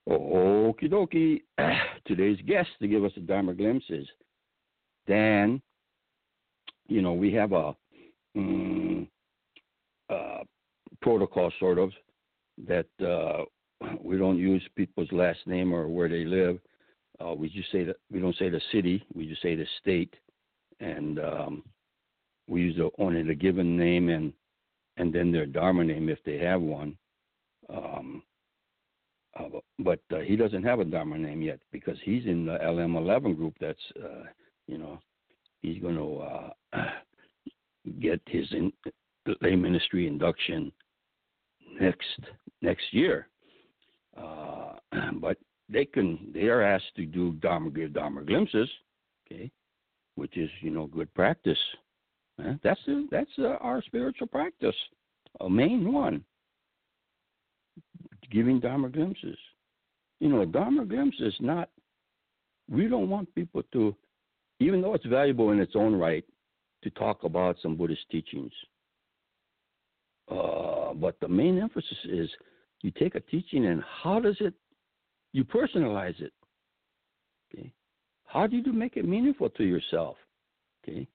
Okie 0.09 0.91
dokie. 0.91 1.43
Today's 2.07 2.41
guest 2.49 2.71
to 2.83 2.89
give 2.89 3.05
us 3.05 3.13
a 3.17 3.21
Dharma 3.21 3.55
glimpse 3.55 3.87
is 3.89 4.07
Dan. 5.07 5.63
You 6.89 7.03
know, 7.03 7.13
we 7.13 7.33
have 7.35 7.53
a 7.53 7.73
um, 8.37 9.07
uh, 10.11 10.41
protocol, 11.03 11.53
sort 11.61 11.79
of, 11.79 11.93
that 12.67 12.87
uh, 13.01 13.45
we 14.03 14.17
don't 14.17 14.39
use 14.39 14.63
people's 14.77 15.13
last 15.13 15.41
name 15.47 15.75
or 15.75 15.89
where 15.89 16.09
they 16.09 16.25
live. 16.25 16.59
Uh, 17.25 17.35
we 17.35 17.49
just 17.49 17.71
say 17.71 17.85
that 17.85 17.97
we 18.11 18.21
don't 18.21 18.37
say 18.37 18.49
the 18.49 18.61
city. 18.73 19.05
We 19.15 19.27
just 19.27 19.43
say 19.43 19.55
the 19.55 19.67
state, 19.81 20.15
and 20.81 21.19
um, 21.21 21.63
we 22.49 22.63
use 22.63 22.77
the, 22.77 22.91
only 22.99 23.23
the 23.23 23.35
given 23.35 23.77
name 23.77 24.09
and 24.09 24.33
and 24.97 25.13
then 25.13 25.33
their 25.33 25.47
dharma 25.47 25.85
name 25.85 26.09
if 26.09 26.19
they 26.25 26.39
have 26.39 26.61
one. 26.61 26.97
Um, 27.69 28.23
uh, 29.39 29.59
but 29.81 30.01
uh, 30.13 30.21
he 30.21 30.37
doesn't 30.37 30.63
have 30.63 30.81
a 30.81 30.85
dharma 30.85 31.19
name 31.19 31.43
yet 31.43 31.59
because 31.73 31.99
he's 32.05 32.25
in 32.27 32.47
the 32.47 32.59
LM11 32.59 33.37
group. 33.37 33.55
That's 33.61 33.79
uh, 34.03 34.25
you 34.67 34.79
know 34.79 35.01
he's 35.63 35.81
going 35.81 35.97
to 35.97 36.19
uh, 36.77 36.81
get 38.01 38.21
his 38.27 38.47
in, 38.53 38.73
lay 39.41 39.57
ministry 39.57 40.07
induction 40.07 40.73
next 41.81 42.21
next 42.63 42.85
year. 42.93 43.29
Uh, 44.17 44.75
but 45.21 45.37
they 45.69 45.85
can 45.85 46.31
they 46.33 46.47
are 46.47 46.63
asked 46.63 46.95
to 46.97 47.07
do 47.07 47.33
dharma 47.35 47.71
give 47.71 47.93
dharma 47.93 48.23
glimpses, 48.23 48.69
okay, 49.27 49.51
which 50.15 50.37
is 50.37 50.51
you 50.61 50.71
know 50.71 50.87
good 50.87 51.13
practice. 51.15 51.59
Uh, 52.43 52.55
that's 52.63 52.81
a, 52.89 53.05
that's 53.11 53.31
uh, 53.39 53.57
our 53.61 53.83
spiritual 53.83 54.27
practice, 54.27 54.75
a 55.41 55.49
main 55.49 55.93
one. 55.93 56.25
Giving 58.31 58.59
dharma 58.59 58.89
glimpses. 58.89 59.39
You 60.21 60.29
know, 60.29 60.45
dharma 60.45 60.85
glimpse 60.85 61.17
is 61.21 61.35
not. 61.41 61.69
We 62.69 62.89
don't 62.89 63.11
want 63.11 63.35
people 63.35 63.63
to, 63.73 63.95
even 64.59 64.81
though 64.81 64.95
it's 64.95 65.05
valuable 65.07 65.51
in 65.51 65.61
its 65.61 65.75
own 65.77 65.95
right, 65.95 66.25
to 66.83 66.91
talk 66.91 67.25
about 67.25 67.57
some 67.63 67.77
Buddhist 67.77 68.09
teachings. 68.11 68.53
Uh, 70.31 70.64
but 71.01 71.19
the 71.21 71.29
main 71.29 71.59
emphasis 71.59 71.99
is 72.05 72.31
you 72.83 72.91
take 72.91 73.15
a 73.15 73.21
teaching 73.21 73.67
and 73.67 73.83
how 74.03 74.21
does 74.21 74.37
it, 74.41 74.55
you 75.33 75.45
personalize 75.45 76.21
it. 76.21 76.33
Okay, 77.53 77.73
how 78.27 78.47
do 78.47 78.57
you 78.57 78.73
make 78.73 78.97
it 78.97 79.05
meaningful 79.05 79.51
to 79.51 79.65
yourself? 79.65 80.17
Okay, 80.83 81.07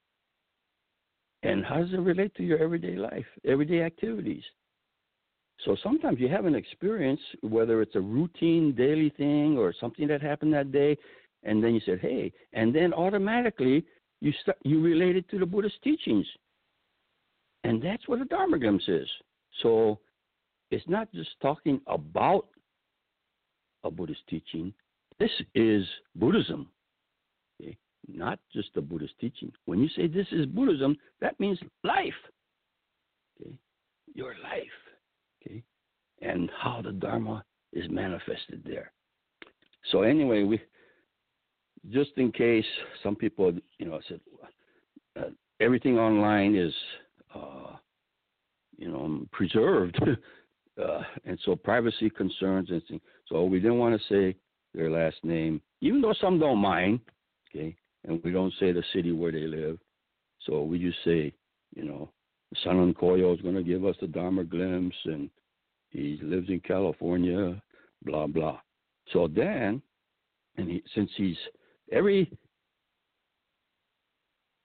and 1.44 1.63
how 1.63 1.78
does 1.78 1.94
it 1.94 2.00
relate 2.00 2.34
to 2.36 2.44
your 2.44 2.60
everyday 2.60 2.96
life, 2.96 3.26
everyday 3.46 3.84
activities? 3.84 4.44
So 5.65 5.76
sometimes 5.84 6.20
you 6.20 6.30
have 6.30 6.46
an 6.46 6.56
experience, 6.56 7.20
whether 7.42 7.82
it's 7.82 7.96
a 7.96 8.02
routine 8.02 8.74
daily 8.74 9.10
thing 9.10 9.58
or 9.58 9.74
something 9.80 10.08
that 10.08 10.22
happened 10.22 10.54
that 10.54 10.72
day, 10.72 10.98
and 11.44 11.63
then 11.63 11.74
you 11.74 11.82
said, 11.82 12.00
"Hey," 12.00 12.32
and 12.54 12.74
then 12.74 12.94
automatically 12.94 13.86
you 14.22 14.32
start 14.42 14.58
you 14.63 14.82
relate 14.82 15.15
it 15.15 15.28
to 15.30 15.39
the 15.39 15.46
Buddhist 15.46 15.82
teachings, 15.84 16.28
and 17.63 17.82
that's 17.82 18.08
what 18.08 18.22
a 18.22 18.26
Dharma 18.26 18.58
glimpse 18.58 18.88
is. 18.88 19.10
So 19.62 20.00
it's 20.72 20.88
not 20.88 21.12
just 21.13 21.30
talking 21.41 21.82
about 21.88 22.48
a 23.84 23.91
Buddhist 23.91 24.22
teaching. 24.28 24.74
This 25.19 25.32
is 25.56 25.86
Buddhism 26.15 26.69
not 28.08 28.39
just 28.54 28.69
the 28.76 28.82
Buddhist 28.82 29.13
teaching. 29.19 29.52
When 29.65 29.80
you 29.80 29.89
say 29.95 30.08
this 30.08 30.28
is 30.32 30.45
Buddhism, 30.45 30.98
that 31.22 31.39
means 31.39 31.60
life. 31.84 32.13
Okay? 33.39 33.54
Your 34.13 34.36
life. 34.43 34.67
Okay? 35.41 35.63
And 36.22 36.50
how 36.62 36.82
the 36.82 36.91
Dharma 36.91 37.43
is 37.74 37.89
manifested 37.89 38.63
there. 38.65 38.91
So 39.91 40.02
anyway, 40.02 40.43
we 40.43 40.62
just 41.89 42.12
in 42.17 42.32
case 42.32 42.65
some 43.02 43.15
people, 43.15 43.54
you 43.78 43.86
know, 43.86 44.00
said 44.08 44.19
uh, 45.17 45.30
everything 45.60 45.98
online 45.98 46.56
is, 46.56 46.74
uh, 47.34 47.76
you 48.80 48.89
know, 48.89 49.26
preserved, 49.32 50.00
uh, 50.82 51.02
and 51.26 51.38
so 51.44 51.56
privacy 51.56 52.10
concerns 52.10 52.70
and 52.72 52.82
things. 52.88 53.02
So 53.28 53.44
we 53.44 53.60
didn't 53.60 53.78
want 53.78 54.00
to 54.00 54.08
say 54.08 54.38
their 54.74 54.89
last 54.89 55.18
name, 55.24 55.62
even 55.82 56.02
though 56.02 56.15
some 56.20 56.39
don't 56.39 56.60
mind. 56.60 57.02
Okay, 57.50 57.76
and 58.08 58.22
we 58.24 58.32
don't 58.32 58.54
say 58.60 58.72
the 58.72 58.84
city 58.94 59.12
where 59.12 59.32
they 59.32 59.48
live. 59.48 59.78
So 60.46 60.63
we 60.63 60.80
just 60.80 60.98
say, 61.04 61.34
you 61.76 61.84
know, 61.84 62.10
Son 62.63 62.94
Koyo 62.94 63.36
is 63.36 63.42
going 63.42 63.56
to 63.56 63.63
give 63.63 63.86
us 63.86 63.96
the 64.00 64.08
Dharma 64.08 64.44
glimpse, 64.44 64.96
and 65.06 65.30
he 65.89 66.20
lives 66.24 66.50
in 66.50 66.62
California, 66.62 67.62
blah 68.04 68.28
blah. 68.28 68.60
So 69.12 69.28
then, 69.28 69.82
and 70.56 70.70
he, 70.70 70.84
since 70.96 71.12
he's 71.18 71.38
every 71.92 72.32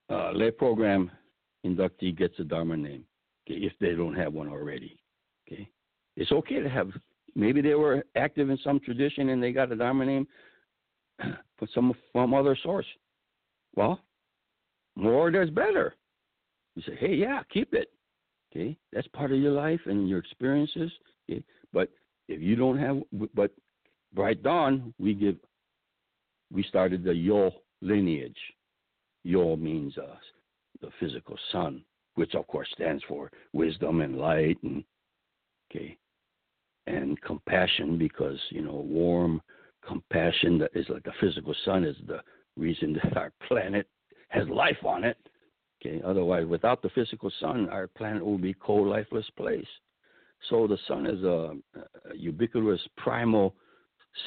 uh, 0.08 0.30
lay 0.32 0.52
program 0.52 1.10
inductee 1.66 2.16
gets 2.16 2.38
a 2.38 2.44
Dharma 2.44 2.76
name, 2.76 3.04
okay, 3.46 3.60
if 3.60 3.72
they 3.80 3.94
don't 3.94 4.14
have 4.14 4.32
one 4.32 4.48
already. 4.48 4.98
Okay, 5.46 5.68
it's 6.16 6.32
okay 6.32 6.60
to 6.60 6.68
have. 6.68 6.90
Maybe 7.34 7.60
they 7.60 7.74
were 7.74 8.04
active 8.16 8.50
in 8.50 8.58
some 8.62 8.78
tradition 8.78 9.30
and 9.30 9.42
they 9.42 9.52
got 9.52 9.72
a 9.72 9.76
Dharma 9.76 10.06
name 10.06 10.26
from 11.18 11.68
some 11.74 11.94
from 12.12 12.34
other 12.34 12.56
source. 12.62 12.86
Well, 13.74 14.00
more 14.96 15.30
there's 15.30 15.50
better. 15.50 15.94
You 16.76 16.82
say, 16.82 16.96
hey, 16.98 17.14
yeah, 17.14 17.42
keep 17.52 17.74
it. 17.74 17.90
Okay, 18.52 18.76
that's 18.92 19.08
part 19.08 19.32
of 19.32 19.38
your 19.38 19.52
life 19.52 19.80
and 19.86 20.08
your 20.08 20.18
experiences. 20.18 20.90
Okay, 21.28 21.42
but 21.72 21.90
if 22.28 22.40
you 22.40 22.56
don't 22.56 22.78
have, 22.78 23.02
but 23.34 23.50
Bright 24.14 24.42
Dawn, 24.42 24.94
we 24.98 25.14
give, 25.14 25.36
we 26.52 26.62
started 26.62 27.02
the 27.02 27.14
Yo 27.14 27.50
lineage. 27.80 28.38
Yo 29.24 29.56
means 29.56 29.96
uh, 29.98 30.14
the 30.80 30.90
physical 31.00 31.36
sun, 31.50 31.82
which 32.14 32.34
of 32.34 32.46
course 32.46 32.68
stands 32.74 33.02
for 33.08 33.30
wisdom 33.52 34.00
and 34.00 34.18
light, 34.18 34.58
and 34.62 34.84
okay, 35.70 35.96
and 36.86 37.20
compassion 37.22 37.98
because 37.98 38.38
you 38.50 38.62
know 38.62 38.84
warm 38.86 39.40
compassion 39.86 40.58
that 40.58 40.70
is 40.74 40.88
like 40.88 41.02
the 41.02 41.12
physical 41.20 41.54
sun 41.64 41.84
is 41.84 41.96
the 42.06 42.20
reason 42.56 42.92
that 43.04 43.16
our 43.16 43.32
planet 43.46 43.88
has 44.28 44.48
life 44.48 44.84
on 44.84 45.04
it. 45.04 45.16
Okay, 45.80 46.00
otherwise, 46.04 46.46
without 46.46 46.82
the 46.82 46.88
physical 46.90 47.30
sun, 47.40 47.68
our 47.68 47.86
planet 47.88 48.24
will 48.24 48.38
be 48.38 48.54
cold, 48.54 48.88
lifeless 48.88 49.28
place. 49.36 49.66
So 50.48 50.66
the 50.66 50.78
sun 50.88 51.06
is 51.06 51.22
a, 51.22 51.54
a 52.10 52.16
ubiquitous 52.16 52.80
primal 52.96 53.54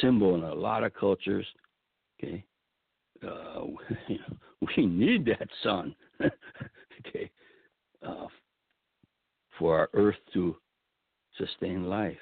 symbol 0.02 0.36
in 0.36 0.44
a 0.44 0.54
lot 0.54 0.84
of 0.84 0.94
cultures. 0.94 1.46
Okay, 2.20 2.44
uh, 3.28 3.62
we 4.78 4.86
need 4.86 5.26
that 5.26 5.48
sun. 5.64 5.96
okay, 6.22 7.30
uh, 8.06 8.28
for 9.58 9.78
our 9.80 9.90
Earth 9.94 10.16
to 10.34 10.56
sustain 11.38 11.86
life. 11.86 12.18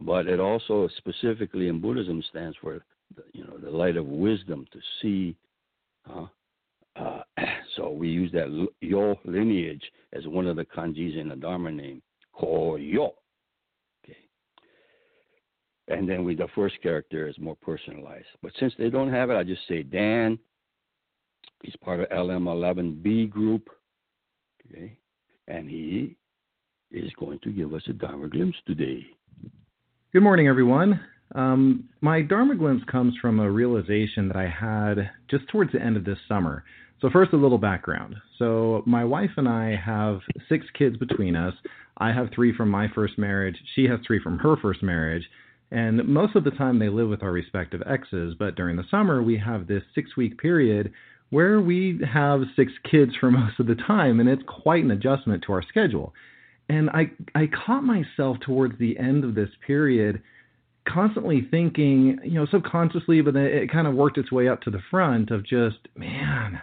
But 0.00 0.26
it 0.26 0.40
also 0.40 0.88
specifically 0.98 1.68
in 1.68 1.80
Buddhism 1.80 2.22
stands 2.30 2.56
for 2.60 2.84
the, 3.14 3.22
you 3.32 3.44
know, 3.44 3.56
the 3.56 3.70
light 3.70 3.96
of 3.96 4.06
wisdom 4.06 4.66
to 4.72 4.78
see. 5.00 5.36
Uh, 6.08 6.26
so 7.76 7.90
we 7.90 8.08
use 8.08 8.32
that 8.32 8.68
yo 8.80 9.18
lineage 9.24 9.82
as 10.12 10.26
one 10.26 10.46
of 10.46 10.56
the 10.56 10.64
kanjis 10.64 11.18
in 11.18 11.28
the 11.28 11.36
Dharma 11.36 11.70
name, 11.70 12.02
ko 12.38 12.76
yo. 12.76 13.14
Okay. 14.04 14.16
And 15.88 16.08
then 16.08 16.24
with 16.24 16.38
the 16.38 16.48
first 16.54 16.80
character 16.82 17.28
is 17.28 17.38
more 17.38 17.56
personalized. 17.56 18.26
But 18.42 18.52
since 18.58 18.72
they 18.78 18.90
don't 18.90 19.12
have 19.12 19.30
it, 19.30 19.36
I 19.36 19.44
just 19.44 19.66
say 19.68 19.82
Dan. 19.82 20.38
He's 21.62 21.76
part 21.76 22.00
of 22.00 22.08
LM11B 22.10 23.30
group. 23.30 23.70
Okay. 24.70 24.96
And 25.48 25.68
he 25.68 26.16
is 26.90 27.10
going 27.18 27.38
to 27.40 27.50
give 27.50 27.74
us 27.74 27.82
a 27.88 27.92
Dharma 27.92 28.28
glimpse 28.28 28.58
today. 28.66 29.06
Good 30.12 30.22
morning, 30.22 30.48
everyone. 30.48 31.00
Um, 31.34 31.88
my 32.00 32.22
Dharma 32.22 32.56
glimpse 32.56 32.84
comes 32.90 33.14
from 33.20 33.40
a 33.40 33.50
realization 33.50 34.28
that 34.28 34.36
I 34.36 34.48
had 34.48 35.10
just 35.30 35.48
towards 35.48 35.72
the 35.72 35.80
end 35.80 35.96
of 35.96 36.04
this 36.04 36.18
summer. 36.28 36.64
So, 37.00 37.10
first, 37.10 37.32
a 37.32 37.36
little 37.36 37.58
background. 37.58 38.16
So, 38.38 38.82
my 38.86 39.04
wife 39.04 39.30
and 39.36 39.48
I 39.48 39.76
have 39.76 40.20
six 40.48 40.64
kids 40.76 40.96
between 40.96 41.36
us. 41.36 41.54
I 41.98 42.12
have 42.12 42.30
three 42.34 42.56
from 42.56 42.70
my 42.70 42.88
first 42.94 43.18
marriage. 43.18 43.56
She 43.74 43.84
has 43.84 44.00
three 44.06 44.20
from 44.22 44.38
her 44.38 44.56
first 44.56 44.82
marriage. 44.82 45.24
And 45.70 46.06
most 46.06 46.36
of 46.36 46.44
the 46.44 46.52
time, 46.52 46.78
they 46.78 46.88
live 46.88 47.08
with 47.08 47.22
our 47.22 47.32
respective 47.32 47.82
exes. 47.86 48.34
But 48.38 48.54
during 48.54 48.76
the 48.76 48.84
summer, 48.90 49.22
we 49.22 49.36
have 49.38 49.66
this 49.66 49.82
six 49.94 50.16
week 50.16 50.38
period 50.38 50.92
where 51.30 51.60
we 51.60 52.00
have 52.12 52.42
six 52.54 52.72
kids 52.90 53.12
for 53.18 53.30
most 53.30 53.58
of 53.58 53.66
the 53.66 53.74
time. 53.74 54.20
And 54.20 54.28
it's 54.28 54.42
quite 54.46 54.84
an 54.84 54.90
adjustment 54.90 55.44
to 55.46 55.52
our 55.52 55.62
schedule. 55.62 56.14
And 56.68 56.90
I, 56.90 57.10
I 57.34 57.48
caught 57.66 57.82
myself 57.82 58.38
towards 58.44 58.78
the 58.78 58.98
end 58.98 59.24
of 59.24 59.34
this 59.34 59.50
period 59.66 60.22
constantly 60.88 61.46
thinking, 61.50 62.18
you 62.24 62.34
know, 62.34 62.46
subconsciously, 62.50 63.20
but 63.20 63.34
then 63.34 63.44
it 63.44 63.70
kind 63.72 63.86
of 63.86 63.94
worked 63.94 64.18
its 64.18 64.30
way 64.30 64.48
up 64.48 64.62
to 64.62 64.70
the 64.70 64.80
front 64.90 65.30
of 65.30 65.44
just, 65.44 65.78
man, 65.96 66.60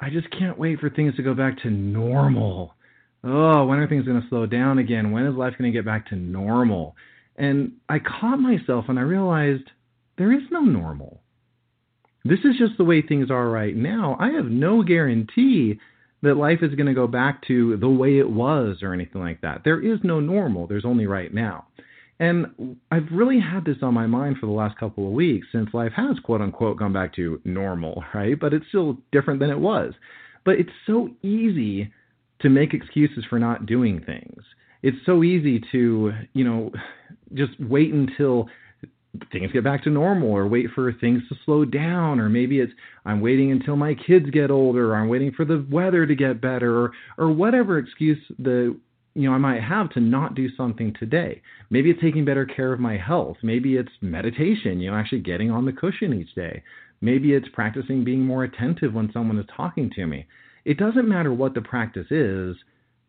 I 0.00 0.10
just 0.10 0.28
can't 0.30 0.58
wait 0.58 0.80
for 0.80 0.90
things 0.90 1.14
to 1.16 1.22
go 1.22 1.34
back 1.34 1.58
to 1.62 1.70
normal. 1.70 2.74
Oh, 3.22 3.66
when 3.66 3.78
are 3.78 3.88
things 3.88 4.06
going 4.06 4.20
to 4.20 4.28
slow 4.28 4.46
down 4.46 4.78
again? 4.78 5.12
When 5.12 5.26
is 5.26 5.34
life 5.34 5.54
going 5.58 5.70
to 5.70 5.78
get 5.78 5.84
back 5.84 6.08
to 6.08 6.16
normal? 6.16 6.96
And 7.36 7.72
I 7.88 7.98
caught 7.98 8.38
myself 8.38 8.86
and 8.88 8.98
I 8.98 9.02
realized 9.02 9.64
there 10.16 10.32
is 10.32 10.42
no 10.50 10.60
normal. 10.60 11.20
This 12.24 12.40
is 12.40 12.56
just 12.58 12.76
the 12.76 12.84
way 12.84 13.02
things 13.02 13.30
are 13.30 13.48
right 13.48 13.74
now. 13.74 14.16
I 14.20 14.30
have 14.30 14.46
no 14.46 14.82
guarantee 14.82 15.78
that 16.22 16.36
life 16.36 16.58
is 16.62 16.74
going 16.74 16.86
to 16.86 16.94
go 16.94 17.06
back 17.06 17.46
to 17.46 17.76
the 17.78 17.88
way 17.88 18.18
it 18.18 18.28
was 18.28 18.82
or 18.82 18.92
anything 18.92 19.22
like 19.22 19.40
that. 19.40 19.62
There 19.64 19.80
is 19.80 20.00
no 20.02 20.20
normal, 20.20 20.66
there's 20.66 20.84
only 20.84 21.06
right 21.06 21.32
now. 21.32 21.66
And 22.18 22.76
I've 22.90 23.08
really 23.10 23.40
had 23.40 23.64
this 23.64 23.78
on 23.80 23.94
my 23.94 24.06
mind 24.06 24.36
for 24.38 24.44
the 24.44 24.52
last 24.52 24.78
couple 24.78 25.06
of 25.06 25.14
weeks 25.14 25.46
since 25.50 25.72
life 25.72 25.92
has, 25.96 26.18
quote 26.22 26.42
unquote, 26.42 26.76
gone 26.76 26.92
back 26.92 27.14
to 27.14 27.40
normal, 27.44 28.04
right? 28.14 28.38
But 28.38 28.52
it's 28.52 28.66
still 28.68 28.98
different 29.10 29.40
than 29.40 29.50
it 29.50 29.58
was. 29.58 29.94
But 30.44 30.56
it's 30.58 30.70
so 30.86 31.08
easy 31.22 31.90
to 32.42 32.48
make 32.50 32.74
excuses 32.74 33.24
for 33.28 33.38
not 33.38 33.66
doing 33.66 34.02
things. 34.04 34.42
It's 34.82 34.96
so 35.04 35.22
easy 35.22 35.62
to, 35.72 36.12
you 36.32 36.44
know, 36.44 36.72
just 37.34 37.52
wait 37.60 37.92
until 37.92 38.48
things 39.32 39.50
get 39.52 39.64
back 39.64 39.82
to 39.84 39.90
normal 39.90 40.30
or 40.30 40.46
wait 40.46 40.66
for 40.74 40.92
things 40.92 41.22
to 41.28 41.34
slow 41.44 41.64
down 41.64 42.20
or 42.20 42.28
maybe 42.28 42.60
it's 42.60 42.72
I'm 43.04 43.20
waiting 43.20 43.50
until 43.50 43.76
my 43.76 43.94
kids 43.94 44.30
get 44.30 44.50
older 44.50 44.92
or 44.92 44.96
I'm 44.96 45.08
waiting 45.08 45.32
for 45.32 45.44
the 45.44 45.66
weather 45.70 46.06
to 46.06 46.14
get 46.14 46.40
better 46.40 46.78
or 46.78 46.92
or 47.18 47.32
whatever 47.32 47.78
excuse 47.78 48.18
the 48.38 48.76
you 49.14 49.28
know 49.28 49.34
I 49.34 49.38
might 49.38 49.62
have 49.62 49.90
to 49.90 50.00
not 50.00 50.34
do 50.34 50.48
something 50.56 50.94
today. 50.98 51.42
Maybe 51.70 51.90
it's 51.90 52.00
taking 52.00 52.24
better 52.24 52.46
care 52.46 52.72
of 52.72 52.80
my 52.80 52.96
health. 52.96 53.38
Maybe 53.42 53.76
it's 53.76 53.90
meditation, 54.00 54.80
you 54.80 54.90
know, 54.90 54.96
actually 54.96 55.20
getting 55.20 55.50
on 55.50 55.64
the 55.64 55.72
cushion 55.72 56.12
each 56.12 56.34
day. 56.34 56.62
Maybe 57.00 57.32
it's 57.32 57.48
practicing 57.52 58.04
being 58.04 58.20
more 58.20 58.44
attentive 58.44 58.94
when 58.94 59.10
someone 59.12 59.38
is 59.38 59.46
talking 59.56 59.90
to 59.96 60.06
me. 60.06 60.26
It 60.64 60.78
doesn't 60.78 61.08
matter 61.08 61.32
what 61.32 61.54
the 61.54 61.62
practice 61.62 62.10
is 62.10 62.56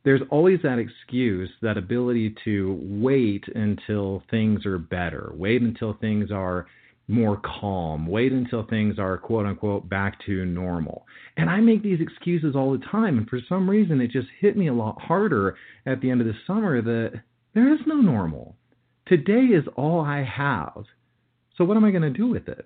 there's 0.04 0.22
always 0.30 0.60
that 0.64 0.80
excuse, 0.80 1.50
that 1.62 1.78
ability 1.78 2.36
to 2.46 2.80
wait 2.82 3.44
until 3.54 4.24
things 4.32 4.66
are 4.66 4.78
better, 4.78 5.32
wait 5.36 5.62
until 5.62 5.94
things 5.94 6.32
are 6.32 6.68
more 7.08 7.40
calm, 7.44 8.08
wait 8.08 8.32
until 8.32 8.66
things 8.66 8.98
are 8.98 9.18
quote 9.18 9.46
unquote 9.46 9.88
back 9.90 10.18
to 10.26 10.46
normal. 10.46 11.06
And 11.38 11.50
I 11.50 11.60
make 11.60 11.84
these 11.84 12.00
excuses 12.00 12.56
all 12.56 12.72
the 12.72 12.86
time. 12.86 13.18
And 13.18 13.30
for 13.30 13.40
some 13.48 13.70
reason, 13.70 14.02
it 14.02 14.12
just 14.12 14.28
hit 14.40 14.58
me 14.58 14.68
a 14.68 14.74
lot 14.74 15.00
harder 15.02 15.56
at 15.86 16.02
the 16.02 16.10
end 16.10 16.22
of 16.22 16.28
the 16.28 16.34
summer 16.48 16.82
that 16.82 17.22
there 17.54 17.74
is 17.74 17.80
no 17.86 17.96
normal. 17.96 18.56
Today 19.08 19.54
is 19.54 19.66
all 19.76 20.02
I 20.02 20.24
have. 20.24 20.86
So 21.58 21.66
what 21.66 21.78
am 21.78 21.86
I 21.86 21.92
going 21.92 22.02
to 22.04 22.10
do 22.10 22.28
with 22.28 22.48
it? 22.48 22.66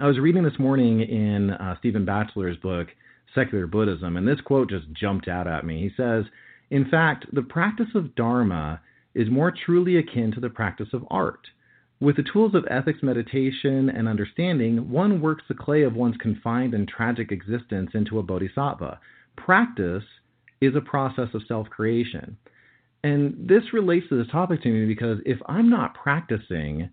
I 0.00 0.06
was 0.06 0.18
reading 0.18 0.42
this 0.42 0.58
morning 0.58 1.00
in 1.00 1.50
uh, 1.50 1.76
Stephen 1.78 2.04
Batchelor's 2.04 2.56
book, 2.58 2.88
Secular 3.34 3.66
Buddhism, 3.66 4.16
and 4.16 4.26
this 4.26 4.40
quote 4.40 4.70
just 4.70 4.92
jumped 4.92 5.28
out 5.28 5.46
at 5.46 5.66
me. 5.66 5.80
He 5.80 5.90
says, 5.96 6.24
In 6.70 6.88
fact, 6.88 7.26
the 7.32 7.42
practice 7.42 7.94
of 7.94 8.14
Dharma 8.14 8.80
is 9.14 9.30
more 9.30 9.52
truly 9.52 9.96
akin 9.96 10.32
to 10.32 10.40
the 10.40 10.50
practice 10.50 10.88
of 10.92 11.04
art. 11.10 11.46
With 12.00 12.16
the 12.16 12.24
tools 12.32 12.54
of 12.54 12.66
ethics, 12.68 13.02
meditation, 13.02 13.88
and 13.88 14.08
understanding, 14.08 14.90
one 14.90 15.20
works 15.20 15.44
the 15.48 15.54
clay 15.54 15.82
of 15.82 15.94
one's 15.94 16.16
confined 16.16 16.74
and 16.74 16.86
tragic 16.88 17.30
existence 17.32 17.90
into 17.94 18.18
a 18.18 18.22
bodhisattva. 18.22 18.98
Practice 19.36 20.04
is 20.60 20.74
a 20.74 20.80
process 20.80 21.28
of 21.34 21.42
self 21.46 21.70
creation. 21.70 22.36
And 23.02 23.48
this 23.48 23.72
relates 23.72 24.08
to 24.08 24.16
this 24.16 24.32
topic 24.32 24.62
to 24.62 24.68
me 24.68 24.86
because 24.86 25.18
if 25.26 25.38
I'm 25.46 25.68
not 25.68 25.94
practicing, 25.94 26.88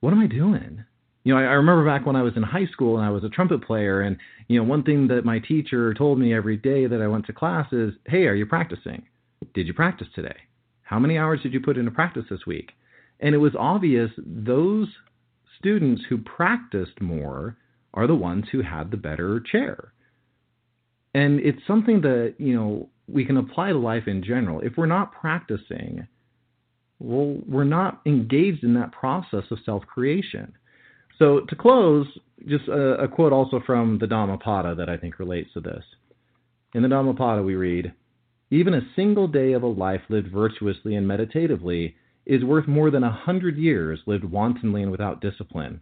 what 0.00 0.12
am 0.12 0.20
I 0.20 0.26
doing? 0.26 0.84
You 1.24 1.34
know, 1.34 1.40
I, 1.40 1.44
I 1.44 1.54
remember 1.54 1.84
back 1.84 2.06
when 2.06 2.16
I 2.16 2.22
was 2.22 2.36
in 2.36 2.42
high 2.42 2.66
school 2.66 2.96
and 2.96 3.04
I 3.04 3.10
was 3.10 3.24
a 3.24 3.28
trumpet 3.28 3.62
player, 3.62 4.02
and 4.02 4.16
you 4.48 4.58
know, 4.58 4.64
one 4.64 4.82
thing 4.82 5.08
that 5.08 5.24
my 5.24 5.38
teacher 5.38 5.92
told 5.94 6.18
me 6.18 6.34
every 6.34 6.56
day 6.56 6.86
that 6.86 7.00
I 7.00 7.08
went 7.08 7.26
to 7.26 7.32
class 7.32 7.72
is, 7.72 7.94
"Hey, 8.06 8.26
are 8.26 8.34
you 8.34 8.46
practicing? 8.46 9.06
Did 9.54 9.66
you 9.66 9.74
practice 9.74 10.08
today? 10.14 10.36
How 10.82 10.98
many 10.98 11.18
hours 11.18 11.42
did 11.42 11.52
you 11.52 11.60
put 11.60 11.78
into 11.78 11.90
practice 11.90 12.26
this 12.28 12.46
week?" 12.46 12.72
And 13.20 13.34
it 13.34 13.38
was 13.38 13.54
obvious 13.56 14.10
those 14.18 14.88
students 15.58 16.02
who 16.08 16.18
practiced 16.18 17.00
more 17.00 17.56
are 17.94 18.06
the 18.06 18.14
ones 18.14 18.44
who 18.52 18.60
had 18.60 18.90
the 18.90 18.96
better 18.96 19.40
chair. 19.40 19.92
And 21.14 21.40
it's 21.40 21.64
something 21.66 22.00
that, 22.02 22.34
you 22.38 22.54
know, 22.54 22.88
we 23.06 23.24
can 23.24 23.36
apply 23.36 23.70
to 23.70 23.78
life 23.78 24.08
in 24.08 24.22
general. 24.22 24.60
If 24.60 24.76
we're 24.76 24.86
not 24.86 25.12
practicing, 25.12 26.06
well, 26.98 27.38
we're 27.46 27.64
not 27.64 28.00
engaged 28.04 28.64
in 28.64 28.74
that 28.74 28.92
process 28.92 29.44
of 29.50 29.58
self 29.64 29.86
creation. 29.86 30.52
So 31.18 31.40
to 31.40 31.56
close, 31.56 32.06
just 32.48 32.68
a, 32.68 33.02
a, 33.02 33.08
quote 33.08 33.32
also 33.32 33.60
from 33.64 33.98
the 33.98 34.06
Dhammapada 34.06 34.74
that 34.76 34.88
I 34.88 34.96
think 34.96 35.18
relates 35.18 35.52
to 35.54 35.60
this. 35.60 35.84
In 36.74 36.82
the 36.82 36.88
Dhammapada, 36.88 37.42
we 37.42 37.54
read, 37.54 37.92
Even 38.50 38.74
a 38.74 38.88
single 38.96 39.28
day 39.28 39.52
of 39.52 39.62
a 39.62 39.68
life 39.68 40.00
lived 40.08 40.32
virtuously 40.32 40.96
and 40.96 41.06
meditatively 41.06 41.94
is 42.26 42.42
worth 42.42 42.66
more 42.66 42.90
than 42.90 43.04
a 43.04 43.12
hundred 43.12 43.56
years 43.56 44.00
lived 44.06 44.24
wantonly 44.24 44.82
and 44.82 44.90
without 44.90 45.20
discipline. 45.20 45.80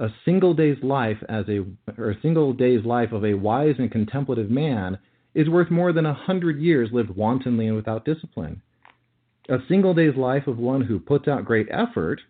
A 0.00 0.08
single 0.24 0.54
day's 0.54 0.82
life 0.82 1.18
as 1.28 1.44
a 1.48 1.64
or 1.96 2.10
a 2.10 2.20
single 2.20 2.52
day's 2.52 2.84
life 2.84 3.12
of 3.12 3.24
a 3.24 3.34
wise 3.34 3.74
and 3.78 3.90
contemplative 3.90 4.50
man 4.50 4.98
is 5.34 5.48
worth 5.48 5.70
more 5.70 5.92
than 5.92 6.06
a 6.06 6.14
hundred 6.14 6.60
years 6.60 6.90
lived 6.92 7.10
wantonly 7.10 7.66
and 7.66 7.76
without 7.76 8.04
discipline. 8.04 8.62
A 9.48 9.58
single 9.68 9.94
day's 9.94 10.16
life 10.16 10.46
of 10.46 10.58
one 10.58 10.82
who 10.82 10.98
puts 10.98 11.28
out 11.28 11.44
great 11.44 11.68
effort 11.70 12.20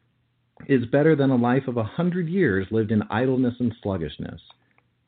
is 0.67 0.85
better 0.87 1.15
than 1.15 1.31
a 1.31 1.37
life 1.37 1.69
of 1.69 1.77
a 1.77 1.85
hundred 1.85 2.29
years 2.29 2.67
lived 2.71 2.91
in 2.91 3.03
idleness 3.11 3.55
and 3.61 3.75
sluggishness. 3.83 4.41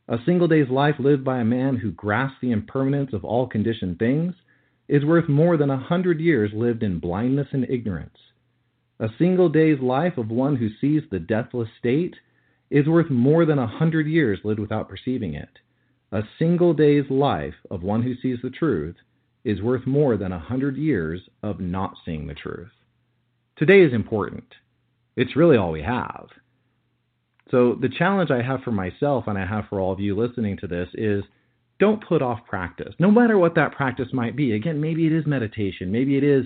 A 0.09 0.19
single 0.25 0.49
day's 0.49 0.69
life 0.69 0.97
lived 0.99 1.25
by 1.25 1.39
a 1.39 1.45
man 1.45 1.77
who 1.77 1.93
grasps 1.93 2.39
the 2.41 2.51
impermanence 2.51 3.13
of 3.13 3.25
all 3.25 3.47
conditioned 3.47 3.99
things 3.99 4.35
is 4.89 5.05
worth 5.05 5.29
more 5.29 5.57
than 5.57 5.71
a 5.71 5.79
hundred 5.79 6.21
years 6.21 6.51
lived 6.53 6.83
in 6.83 6.99
blindness 6.99 7.49
and 7.53 7.65
ignorance. 7.71 8.17
A 8.99 9.09
single 9.19 9.49
day's 9.49 9.81
life 9.81 10.19
of 10.19 10.31
one 10.31 10.57
who 10.57 10.69
sees 10.81 11.03
the 11.11 11.21
deathless 11.21 11.69
state 11.79 12.17
is 12.71 12.87
worth 12.87 13.09
more 13.09 13.45
than 13.45 13.59
a 13.59 13.67
hundred 13.67 14.07
years 14.07 14.41
lived 14.45 14.61
without 14.61 14.89
perceiving 14.89 15.35
it. 15.35 15.59
A 16.13 16.23
single 16.39 16.75
day's 16.75 17.09
life 17.09 17.55
of 17.71 17.83
one 17.83 18.03
who 18.03 18.15
sees 18.17 18.39
the 18.43 18.51
truth 18.51 18.97
is 19.45 19.63
worth 19.63 19.87
more 19.87 20.17
than 20.17 20.33
a 20.33 20.39
hundred 20.39 20.77
years 20.77 21.21
of 21.43 21.61
not 21.61 21.95
seeing 22.05 22.27
the 22.27 22.35
truth. 22.35 22.71
Today 23.57 23.81
is 23.81 23.93
important. 23.93 24.55
It's 25.17 25.37
really 25.37 25.57
all 25.57 25.73
we 25.73 25.83
have. 25.83 26.29
So, 27.51 27.77
the 27.81 27.89
challenge 27.89 28.31
I 28.31 28.43
have 28.43 28.63
for 28.63 28.71
myself 28.71 29.25
and 29.27 29.37
I 29.37 29.45
have 29.45 29.65
for 29.69 29.81
all 29.81 29.93
of 29.93 30.01
you 30.01 30.17
listening 30.17 30.57
to 30.59 30.69
this 30.69 30.89
is 30.95 31.25
don't 31.81 32.07
put 32.07 32.23
off 32.23 32.41
practice, 32.49 32.95
no 32.99 33.11
matter 33.11 33.39
what 33.39 33.55
that 33.57 33.73
practice 33.73 34.09
might 34.13 34.37
be. 34.37 34.53
Again, 34.53 34.81
maybe 34.81 35.07
it 35.07 35.13
is 35.13 35.27
meditation, 35.27 35.91
maybe 35.91 36.17
it 36.17 36.23
is, 36.23 36.45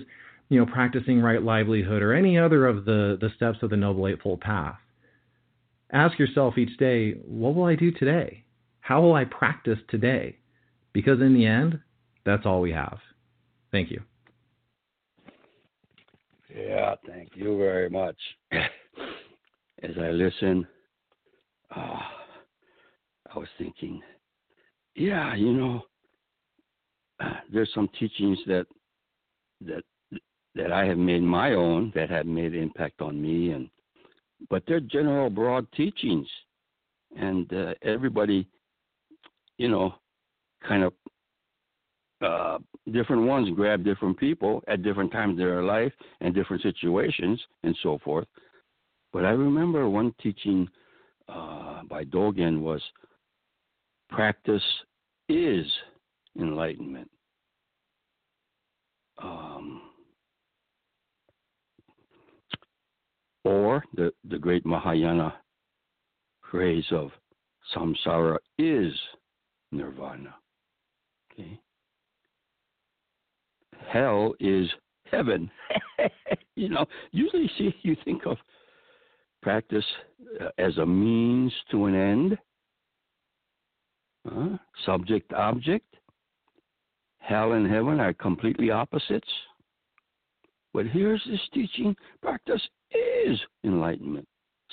you 0.49 0.59
know, 0.59 0.65
practicing 0.65 1.21
right 1.21 1.43
livelihood 1.43 2.01
or 2.01 2.13
any 2.13 2.39
other 2.39 2.65
of 2.65 2.85
the, 2.85 3.17
the 3.21 3.29
steps 3.35 3.59
of 3.61 3.69
the 3.69 3.77
Noble 3.77 4.07
Eightfold 4.07 4.41
Path. 4.41 4.77
Ask 5.91 6.17
yourself 6.17 6.57
each 6.57 6.75
day, 6.77 7.11
what 7.25 7.53
will 7.53 7.65
I 7.65 7.75
do 7.75 7.91
today? 7.91 8.43
How 8.79 9.01
will 9.01 9.13
I 9.13 9.25
practice 9.25 9.79
today? 9.89 10.37
Because 10.93 11.19
in 11.19 11.33
the 11.33 11.45
end, 11.45 11.79
that's 12.25 12.45
all 12.45 12.61
we 12.61 12.71
have. 12.71 12.97
Thank 13.71 13.91
you. 13.91 14.01
Yeah, 16.55 16.95
thank 17.05 17.31
you 17.35 17.57
very 17.57 17.89
much. 17.89 18.15
As 18.51 19.91
I 19.99 20.11
listen, 20.11 20.65
uh, 21.75 21.99
I 23.33 23.37
was 23.37 23.49
thinking, 23.57 24.01
yeah, 24.95 25.35
you 25.35 25.51
know, 25.51 25.81
uh, 27.19 27.33
there's 27.51 27.69
some 27.75 27.89
teachings 27.99 28.39
that 28.47 28.67
that 29.61 29.83
that 30.55 30.71
I 30.71 30.85
have 30.85 30.97
made 30.97 31.21
my 31.21 31.53
own 31.53 31.91
that 31.93 32.09
have 32.09 32.25
made 32.25 32.55
impact 32.55 33.01
on 33.01 33.21
me, 33.21 33.51
and 33.51 33.69
but 34.49 34.63
they're 34.65 34.79
general, 34.79 35.29
broad 35.29 35.69
teachings, 35.73 36.27
and 37.17 37.51
uh, 37.53 37.73
everybody, 37.81 38.47
you 39.57 39.67
know, 39.67 39.95
kind 40.65 40.83
of 40.83 40.93
uh, 42.21 42.57
different 42.91 43.23
ones 43.23 43.49
grab 43.55 43.83
different 43.83 44.17
people 44.17 44.63
at 44.67 44.83
different 44.83 45.11
times 45.11 45.33
of 45.33 45.37
their 45.37 45.63
life 45.63 45.91
and 46.21 46.33
different 46.33 46.61
situations 46.61 47.41
and 47.63 47.75
so 47.83 47.99
forth. 48.03 48.27
But 49.11 49.25
I 49.25 49.31
remember 49.31 49.89
one 49.89 50.13
teaching 50.21 50.67
uh, 51.27 51.83
by 51.89 52.05
Dogen 52.05 52.61
was 52.61 52.81
practice 54.09 54.63
is 55.27 55.65
enlightenment. 56.39 57.09
Um, 59.21 59.81
or 63.43 63.83
the, 63.95 64.13
the 64.29 64.37
great 64.37 64.65
Mahayana 64.65 65.35
phrase 66.49 66.85
of 66.91 67.11
samsara 67.75 68.37
is 68.57 68.93
nirvana. 69.71 70.35
Okay 71.33 71.59
hell 73.89 74.33
is 74.39 74.69
heaven. 75.11 75.49
you 76.55 76.69
know, 76.69 76.85
usually 77.11 77.49
see 77.57 77.73
you 77.81 77.95
think 78.05 78.25
of 78.25 78.37
practice 79.41 79.85
uh, 80.41 80.49
as 80.57 80.77
a 80.77 80.85
means 80.85 81.53
to 81.71 81.85
an 81.85 81.95
end. 81.95 82.37
Uh, 84.29 84.57
subject 84.85 85.31
object. 85.33 85.85
Hell 87.19 87.53
and 87.53 87.69
heaven 87.71 87.99
are 87.99 88.13
completely 88.13 88.71
opposites. 88.71 89.29
But 90.73 90.87
here's 90.87 91.23
this 91.29 91.39
teaching 91.53 91.95
practice 92.21 92.61
is 92.91 93.39
enlightenment. 93.63 94.27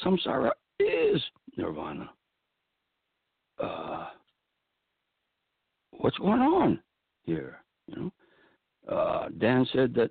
Samsara 0.04 0.50
is 0.80 1.22
nirvana. 1.56 2.10
Uh, 3.62 4.06
what's 5.92 6.18
going 6.18 6.40
on 6.40 6.80
here? 7.24 7.58
You 7.86 7.96
know, 7.96 8.12
uh, 8.88 9.28
Dan 9.38 9.66
said 9.72 9.94
that 9.94 10.10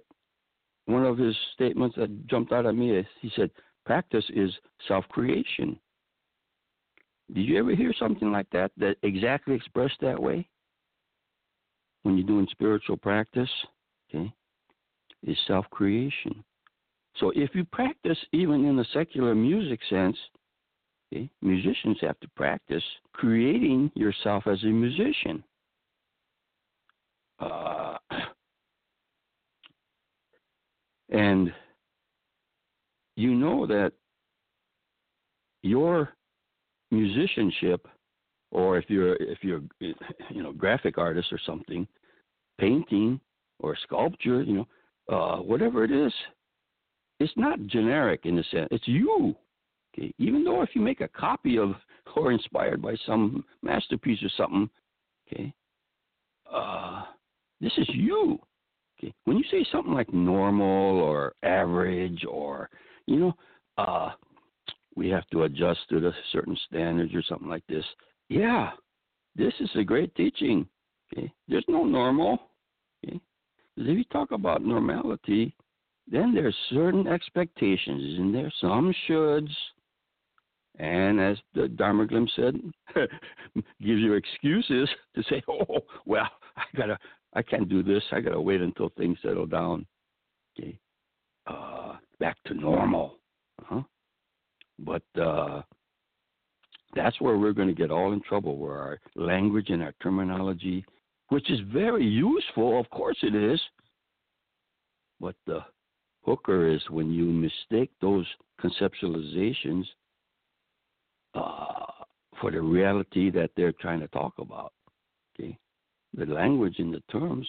one 0.86 1.06
of 1.06 1.18
his 1.18 1.36
statements 1.54 1.96
that 1.98 2.28
jumped 2.28 2.52
out 2.52 2.66
at 2.66 2.76
me 2.76 2.92
is 2.92 3.06
he 3.22 3.32
said, 3.36 3.52
"Practice 3.86 4.26
is 4.34 4.52
self-creation." 4.88 5.80
Did 7.34 7.42
you 7.42 7.58
ever 7.60 7.76
hear 7.76 7.94
something 7.98 8.32
like 8.32 8.50
that 8.52 8.72
that 8.78 8.98
exactly 9.04 9.56
expressed 9.56 10.00
that 10.02 10.22
way? 10.22 10.48
When 12.04 12.18
you're 12.18 12.28
doing 12.28 12.48
spiritual 12.52 12.98
practice, 12.98 13.50
okay, 14.10 14.34
is 15.24 15.38
self-creation. 15.48 16.44
So 17.18 17.32
if 17.36 17.54
you 17.54 17.64
practice 17.66 18.18
even 18.32 18.66
in 18.66 18.76
the 18.76 18.86
secular 18.94 19.36
music 19.36 19.80
sense, 19.90 20.18
okay, 21.14 21.30
musicians 21.42 21.98
have 22.02 22.20
to 22.22 22.28
practice 22.36 22.84
creating 23.14 23.92
yourself 23.96 24.48
as 24.48 24.62
a 24.64 24.68
musician. 24.68 25.44
Uh, 27.40 27.98
and 31.12 31.54
you 33.16 33.36
know 33.36 33.68
that 33.68 33.92
your 35.62 36.10
musicianship 36.90 37.88
or 38.52 38.78
if 38.78 38.90
you're 38.90 39.16
if 39.16 39.40
you're 39.44 39.62
you 39.80 40.44
know 40.44 40.52
graphic 40.52 40.98
artist 40.98 41.32
or 41.32 41.40
something 41.46 41.88
painting 42.60 43.20
or 43.60 43.78
sculpture 43.84 44.42
you 44.42 44.54
know 44.54 44.68
uh 45.10 45.42
whatever 45.42 45.84
it 45.84 45.92
is 45.92 46.14
it's 47.20 47.34
not 47.36 47.64
generic 47.68 48.22
in 48.24 48.36
the 48.36 48.44
sense 48.52 48.68
it's 48.72 48.88
you 48.88 49.36
okay? 49.94 50.14
Even 50.18 50.44
though 50.44 50.62
if 50.62 50.70
you 50.74 50.82
make 50.82 51.02
a 51.02 51.08
copy 51.10 51.58
of 51.58 51.76
or 52.16 52.32
inspired 52.32 52.82
by 52.82 52.96
some 53.06 53.44
masterpiece 53.62 54.22
or 54.24 54.30
something 54.36 54.70
okay 55.28 55.54
uh 56.52 57.04
this 57.60 57.72
is 57.78 57.88
you 57.94 58.40
when 59.26 59.38
you 59.38 59.44
say 59.50 59.66
something 59.72 59.94
like 59.94 60.14
normal 60.14 61.00
or 61.00 61.34
average 61.44 62.26
or 62.30 62.70
you 63.08 63.18
know 63.18 63.34
uh 63.78 64.12
we 64.96 65.10
have 65.10 65.28
to 65.28 65.44
adjust 65.44 65.80
to 65.90 66.00
the 66.00 66.12
certain 66.32 66.58
standards 66.68 67.16
or 67.16 67.24
something 67.24 67.48
like 67.48 67.66
this. 67.68 67.86
Yeah, 68.30 68.72
this 69.36 69.54
is 69.60 69.70
a 69.76 69.84
great 69.84 70.14
teaching. 70.16 70.68
Okay, 71.14 71.32
there's 71.48 71.66
no 71.68 71.84
normal. 71.84 72.40
Okay, 73.06 73.20
if 73.78 73.98
you 73.98 74.04
talk 74.06 74.32
about 74.32 74.66
normality, 74.66 75.56
then 76.10 76.34
there's 76.34 76.56
certain 76.70 77.08
expectations, 77.08 78.20
and 78.20 78.36
there's 78.36 78.54
some 78.60 78.94
shoulds, 79.08 79.52
and 80.80 81.20
as 81.20 81.38
the 81.54 81.68
Dharma 81.68 82.06
glimpse 82.06 82.34
said, 82.36 82.56
gives 83.56 84.02
you 84.02 84.14
excuses 84.14 84.90
to 85.16 85.24
say, 85.30 85.42
"Oh, 85.48 85.80
well, 86.06 86.30
I 86.58 86.64
gotta, 86.76 86.98
I 87.34 87.42
can't 87.42 87.70
do 87.70 87.84
this. 87.84 88.04
I 88.12 88.20
gotta 88.20 88.42
wait 88.42 88.62
until 88.62 88.90
things 88.90 89.18
settle 89.22 89.48
down." 89.48 89.86
Okay, 90.60 90.78
uh, 91.48 91.96
back 92.20 92.38
to 92.46 92.54
normal. 92.54 93.18
Uh-huh. 93.62 93.82
But 94.80 95.04
uh, 95.22 95.62
that's 96.96 97.20
where 97.22 97.38
we're 97.38 97.54
going 97.54 97.68
to 97.68 97.74
get 97.74 97.92
all 97.92 98.14
in 98.14 98.22
trouble, 98.22 98.58
where 98.58 98.78
our 98.78 99.00
language 99.16 99.70
and 99.70 99.82
our 99.82 99.94
terminology, 100.02 100.84
which 101.30 101.50
is 101.50 101.60
very 101.72 102.06
useful, 102.06 102.80
of 102.80 102.90
course 102.90 103.18
it 103.22 103.36
is, 103.36 103.62
but 105.20 105.36
the 105.46 105.60
hooker 106.24 106.68
is 106.68 106.82
when 106.90 107.12
you 107.12 107.26
mistake 107.26 107.92
those 108.02 108.26
conceptualizations 108.62 109.86
uh, 111.34 112.04
for 112.40 112.52
the 112.52 112.62
reality 112.62 113.30
that 113.32 113.52
they're 113.56 113.74
trying 113.74 114.00
to 114.00 114.08
talk 114.10 114.34
about. 114.38 114.74
Okay, 115.40 115.58
the 116.14 116.26
language 116.26 116.76
and 116.80 116.94
the 116.94 117.02
terms 117.12 117.48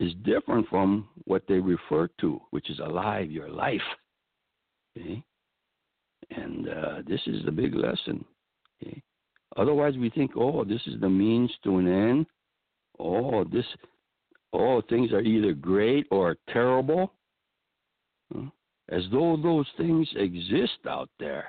is 0.00 0.12
different 0.24 0.68
from 0.68 1.08
what 1.24 1.42
they 1.48 1.58
refer 1.58 2.08
to, 2.20 2.40
which 2.50 2.70
is 2.70 2.78
alive, 2.78 3.30
your 3.30 3.48
life. 3.48 3.80
Okay, 4.96 5.22
and 6.36 6.68
uh, 6.68 7.02
this 7.06 7.20
is 7.26 7.44
the 7.44 7.50
big 7.50 7.74
lesson. 7.74 8.24
Okay? 8.82 9.02
Otherwise, 9.56 9.94
we 9.96 10.10
think, 10.10 10.32
oh, 10.36 10.64
this 10.64 10.80
is 10.86 11.00
the 11.00 11.08
means 11.08 11.50
to 11.64 11.78
an 11.78 11.88
end. 11.88 12.26
Oh, 12.98 13.44
this, 13.44 13.64
oh, 14.52 14.82
things 14.88 15.12
are 15.12 15.20
either 15.20 15.52
great 15.52 16.06
or 16.10 16.36
terrible. 16.52 17.12
Huh? 18.34 18.46
As 18.88 19.02
though 19.10 19.36
those 19.42 19.66
things 19.76 20.08
exist 20.16 20.78
out 20.88 21.10
there. 21.18 21.46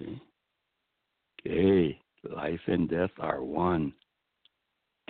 Okay? 0.00 0.20
okay, 1.40 2.00
life 2.34 2.60
and 2.66 2.88
death 2.88 3.10
are 3.18 3.42
one. 3.42 3.92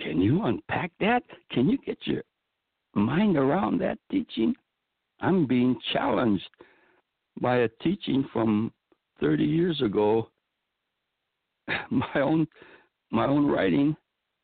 Can 0.07 0.21
you 0.21 0.43
unpack 0.45 0.93
that? 1.01 1.21
Can 1.51 1.67
you 1.67 1.77
get 1.79 1.97
your 2.05 2.23
mind 2.95 3.35
around 3.35 3.81
that 3.81 3.97
teaching? 4.09 4.55
I'm 5.19 5.45
being 5.45 5.77
challenged 5.91 6.47
by 7.41 7.57
a 7.57 7.69
teaching 7.83 8.25
from 8.31 8.71
30 9.19 9.43
years 9.43 9.81
ago, 9.81 10.29
my 11.89 12.21
own 12.21 12.47
my 13.11 13.25
own 13.27 13.47
writing, 13.47 13.97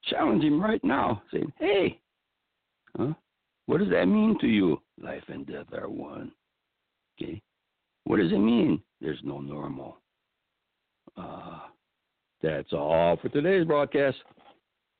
challenging 0.04 0.60
right 0.60 0.84
now, 0.84 1.21
saying, 1.32 1.54
"Hey, 1.60 2.02
huh? 2.97 3.13
What 3.65 3.78
does 3.80 3.89
that 3.89 4.08
mean 4.08 4.38
to 4.41 4.47
you? 4.47 4.82
Life 5.02 5.23
and 5.30 5.47
death 5.47 5.67
are 5.71 5.88
one. 5.88 6.34
Okay, 7.17 7.41
what 8.04 8.17
does 8.17 8.34
it 8.34 8.39
mean? 8.39 8.82
There's 8.99 9.21
no 9.23 9.39
normal. 9.39 9.99
Uh, 11.15 11.60
that's 12.41 12.73
all 12.73 13.15
for 13.21 13.30
today's 13.30 13.65
broadcast. 13.65 14.17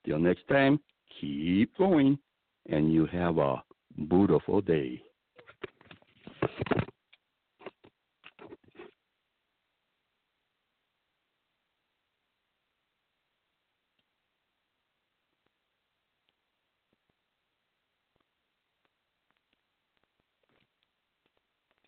Till 0.06 0.20
next 0.20 0.48
time, 0.48 0.80
keep 1.20 1.78
going, 1.78 2.18
and 2.70 2.94
you 2.94 3.06
have 3.08 3.38
a 3.38 3.64
beautiful 4.10 4.62
day. 4.62 5.02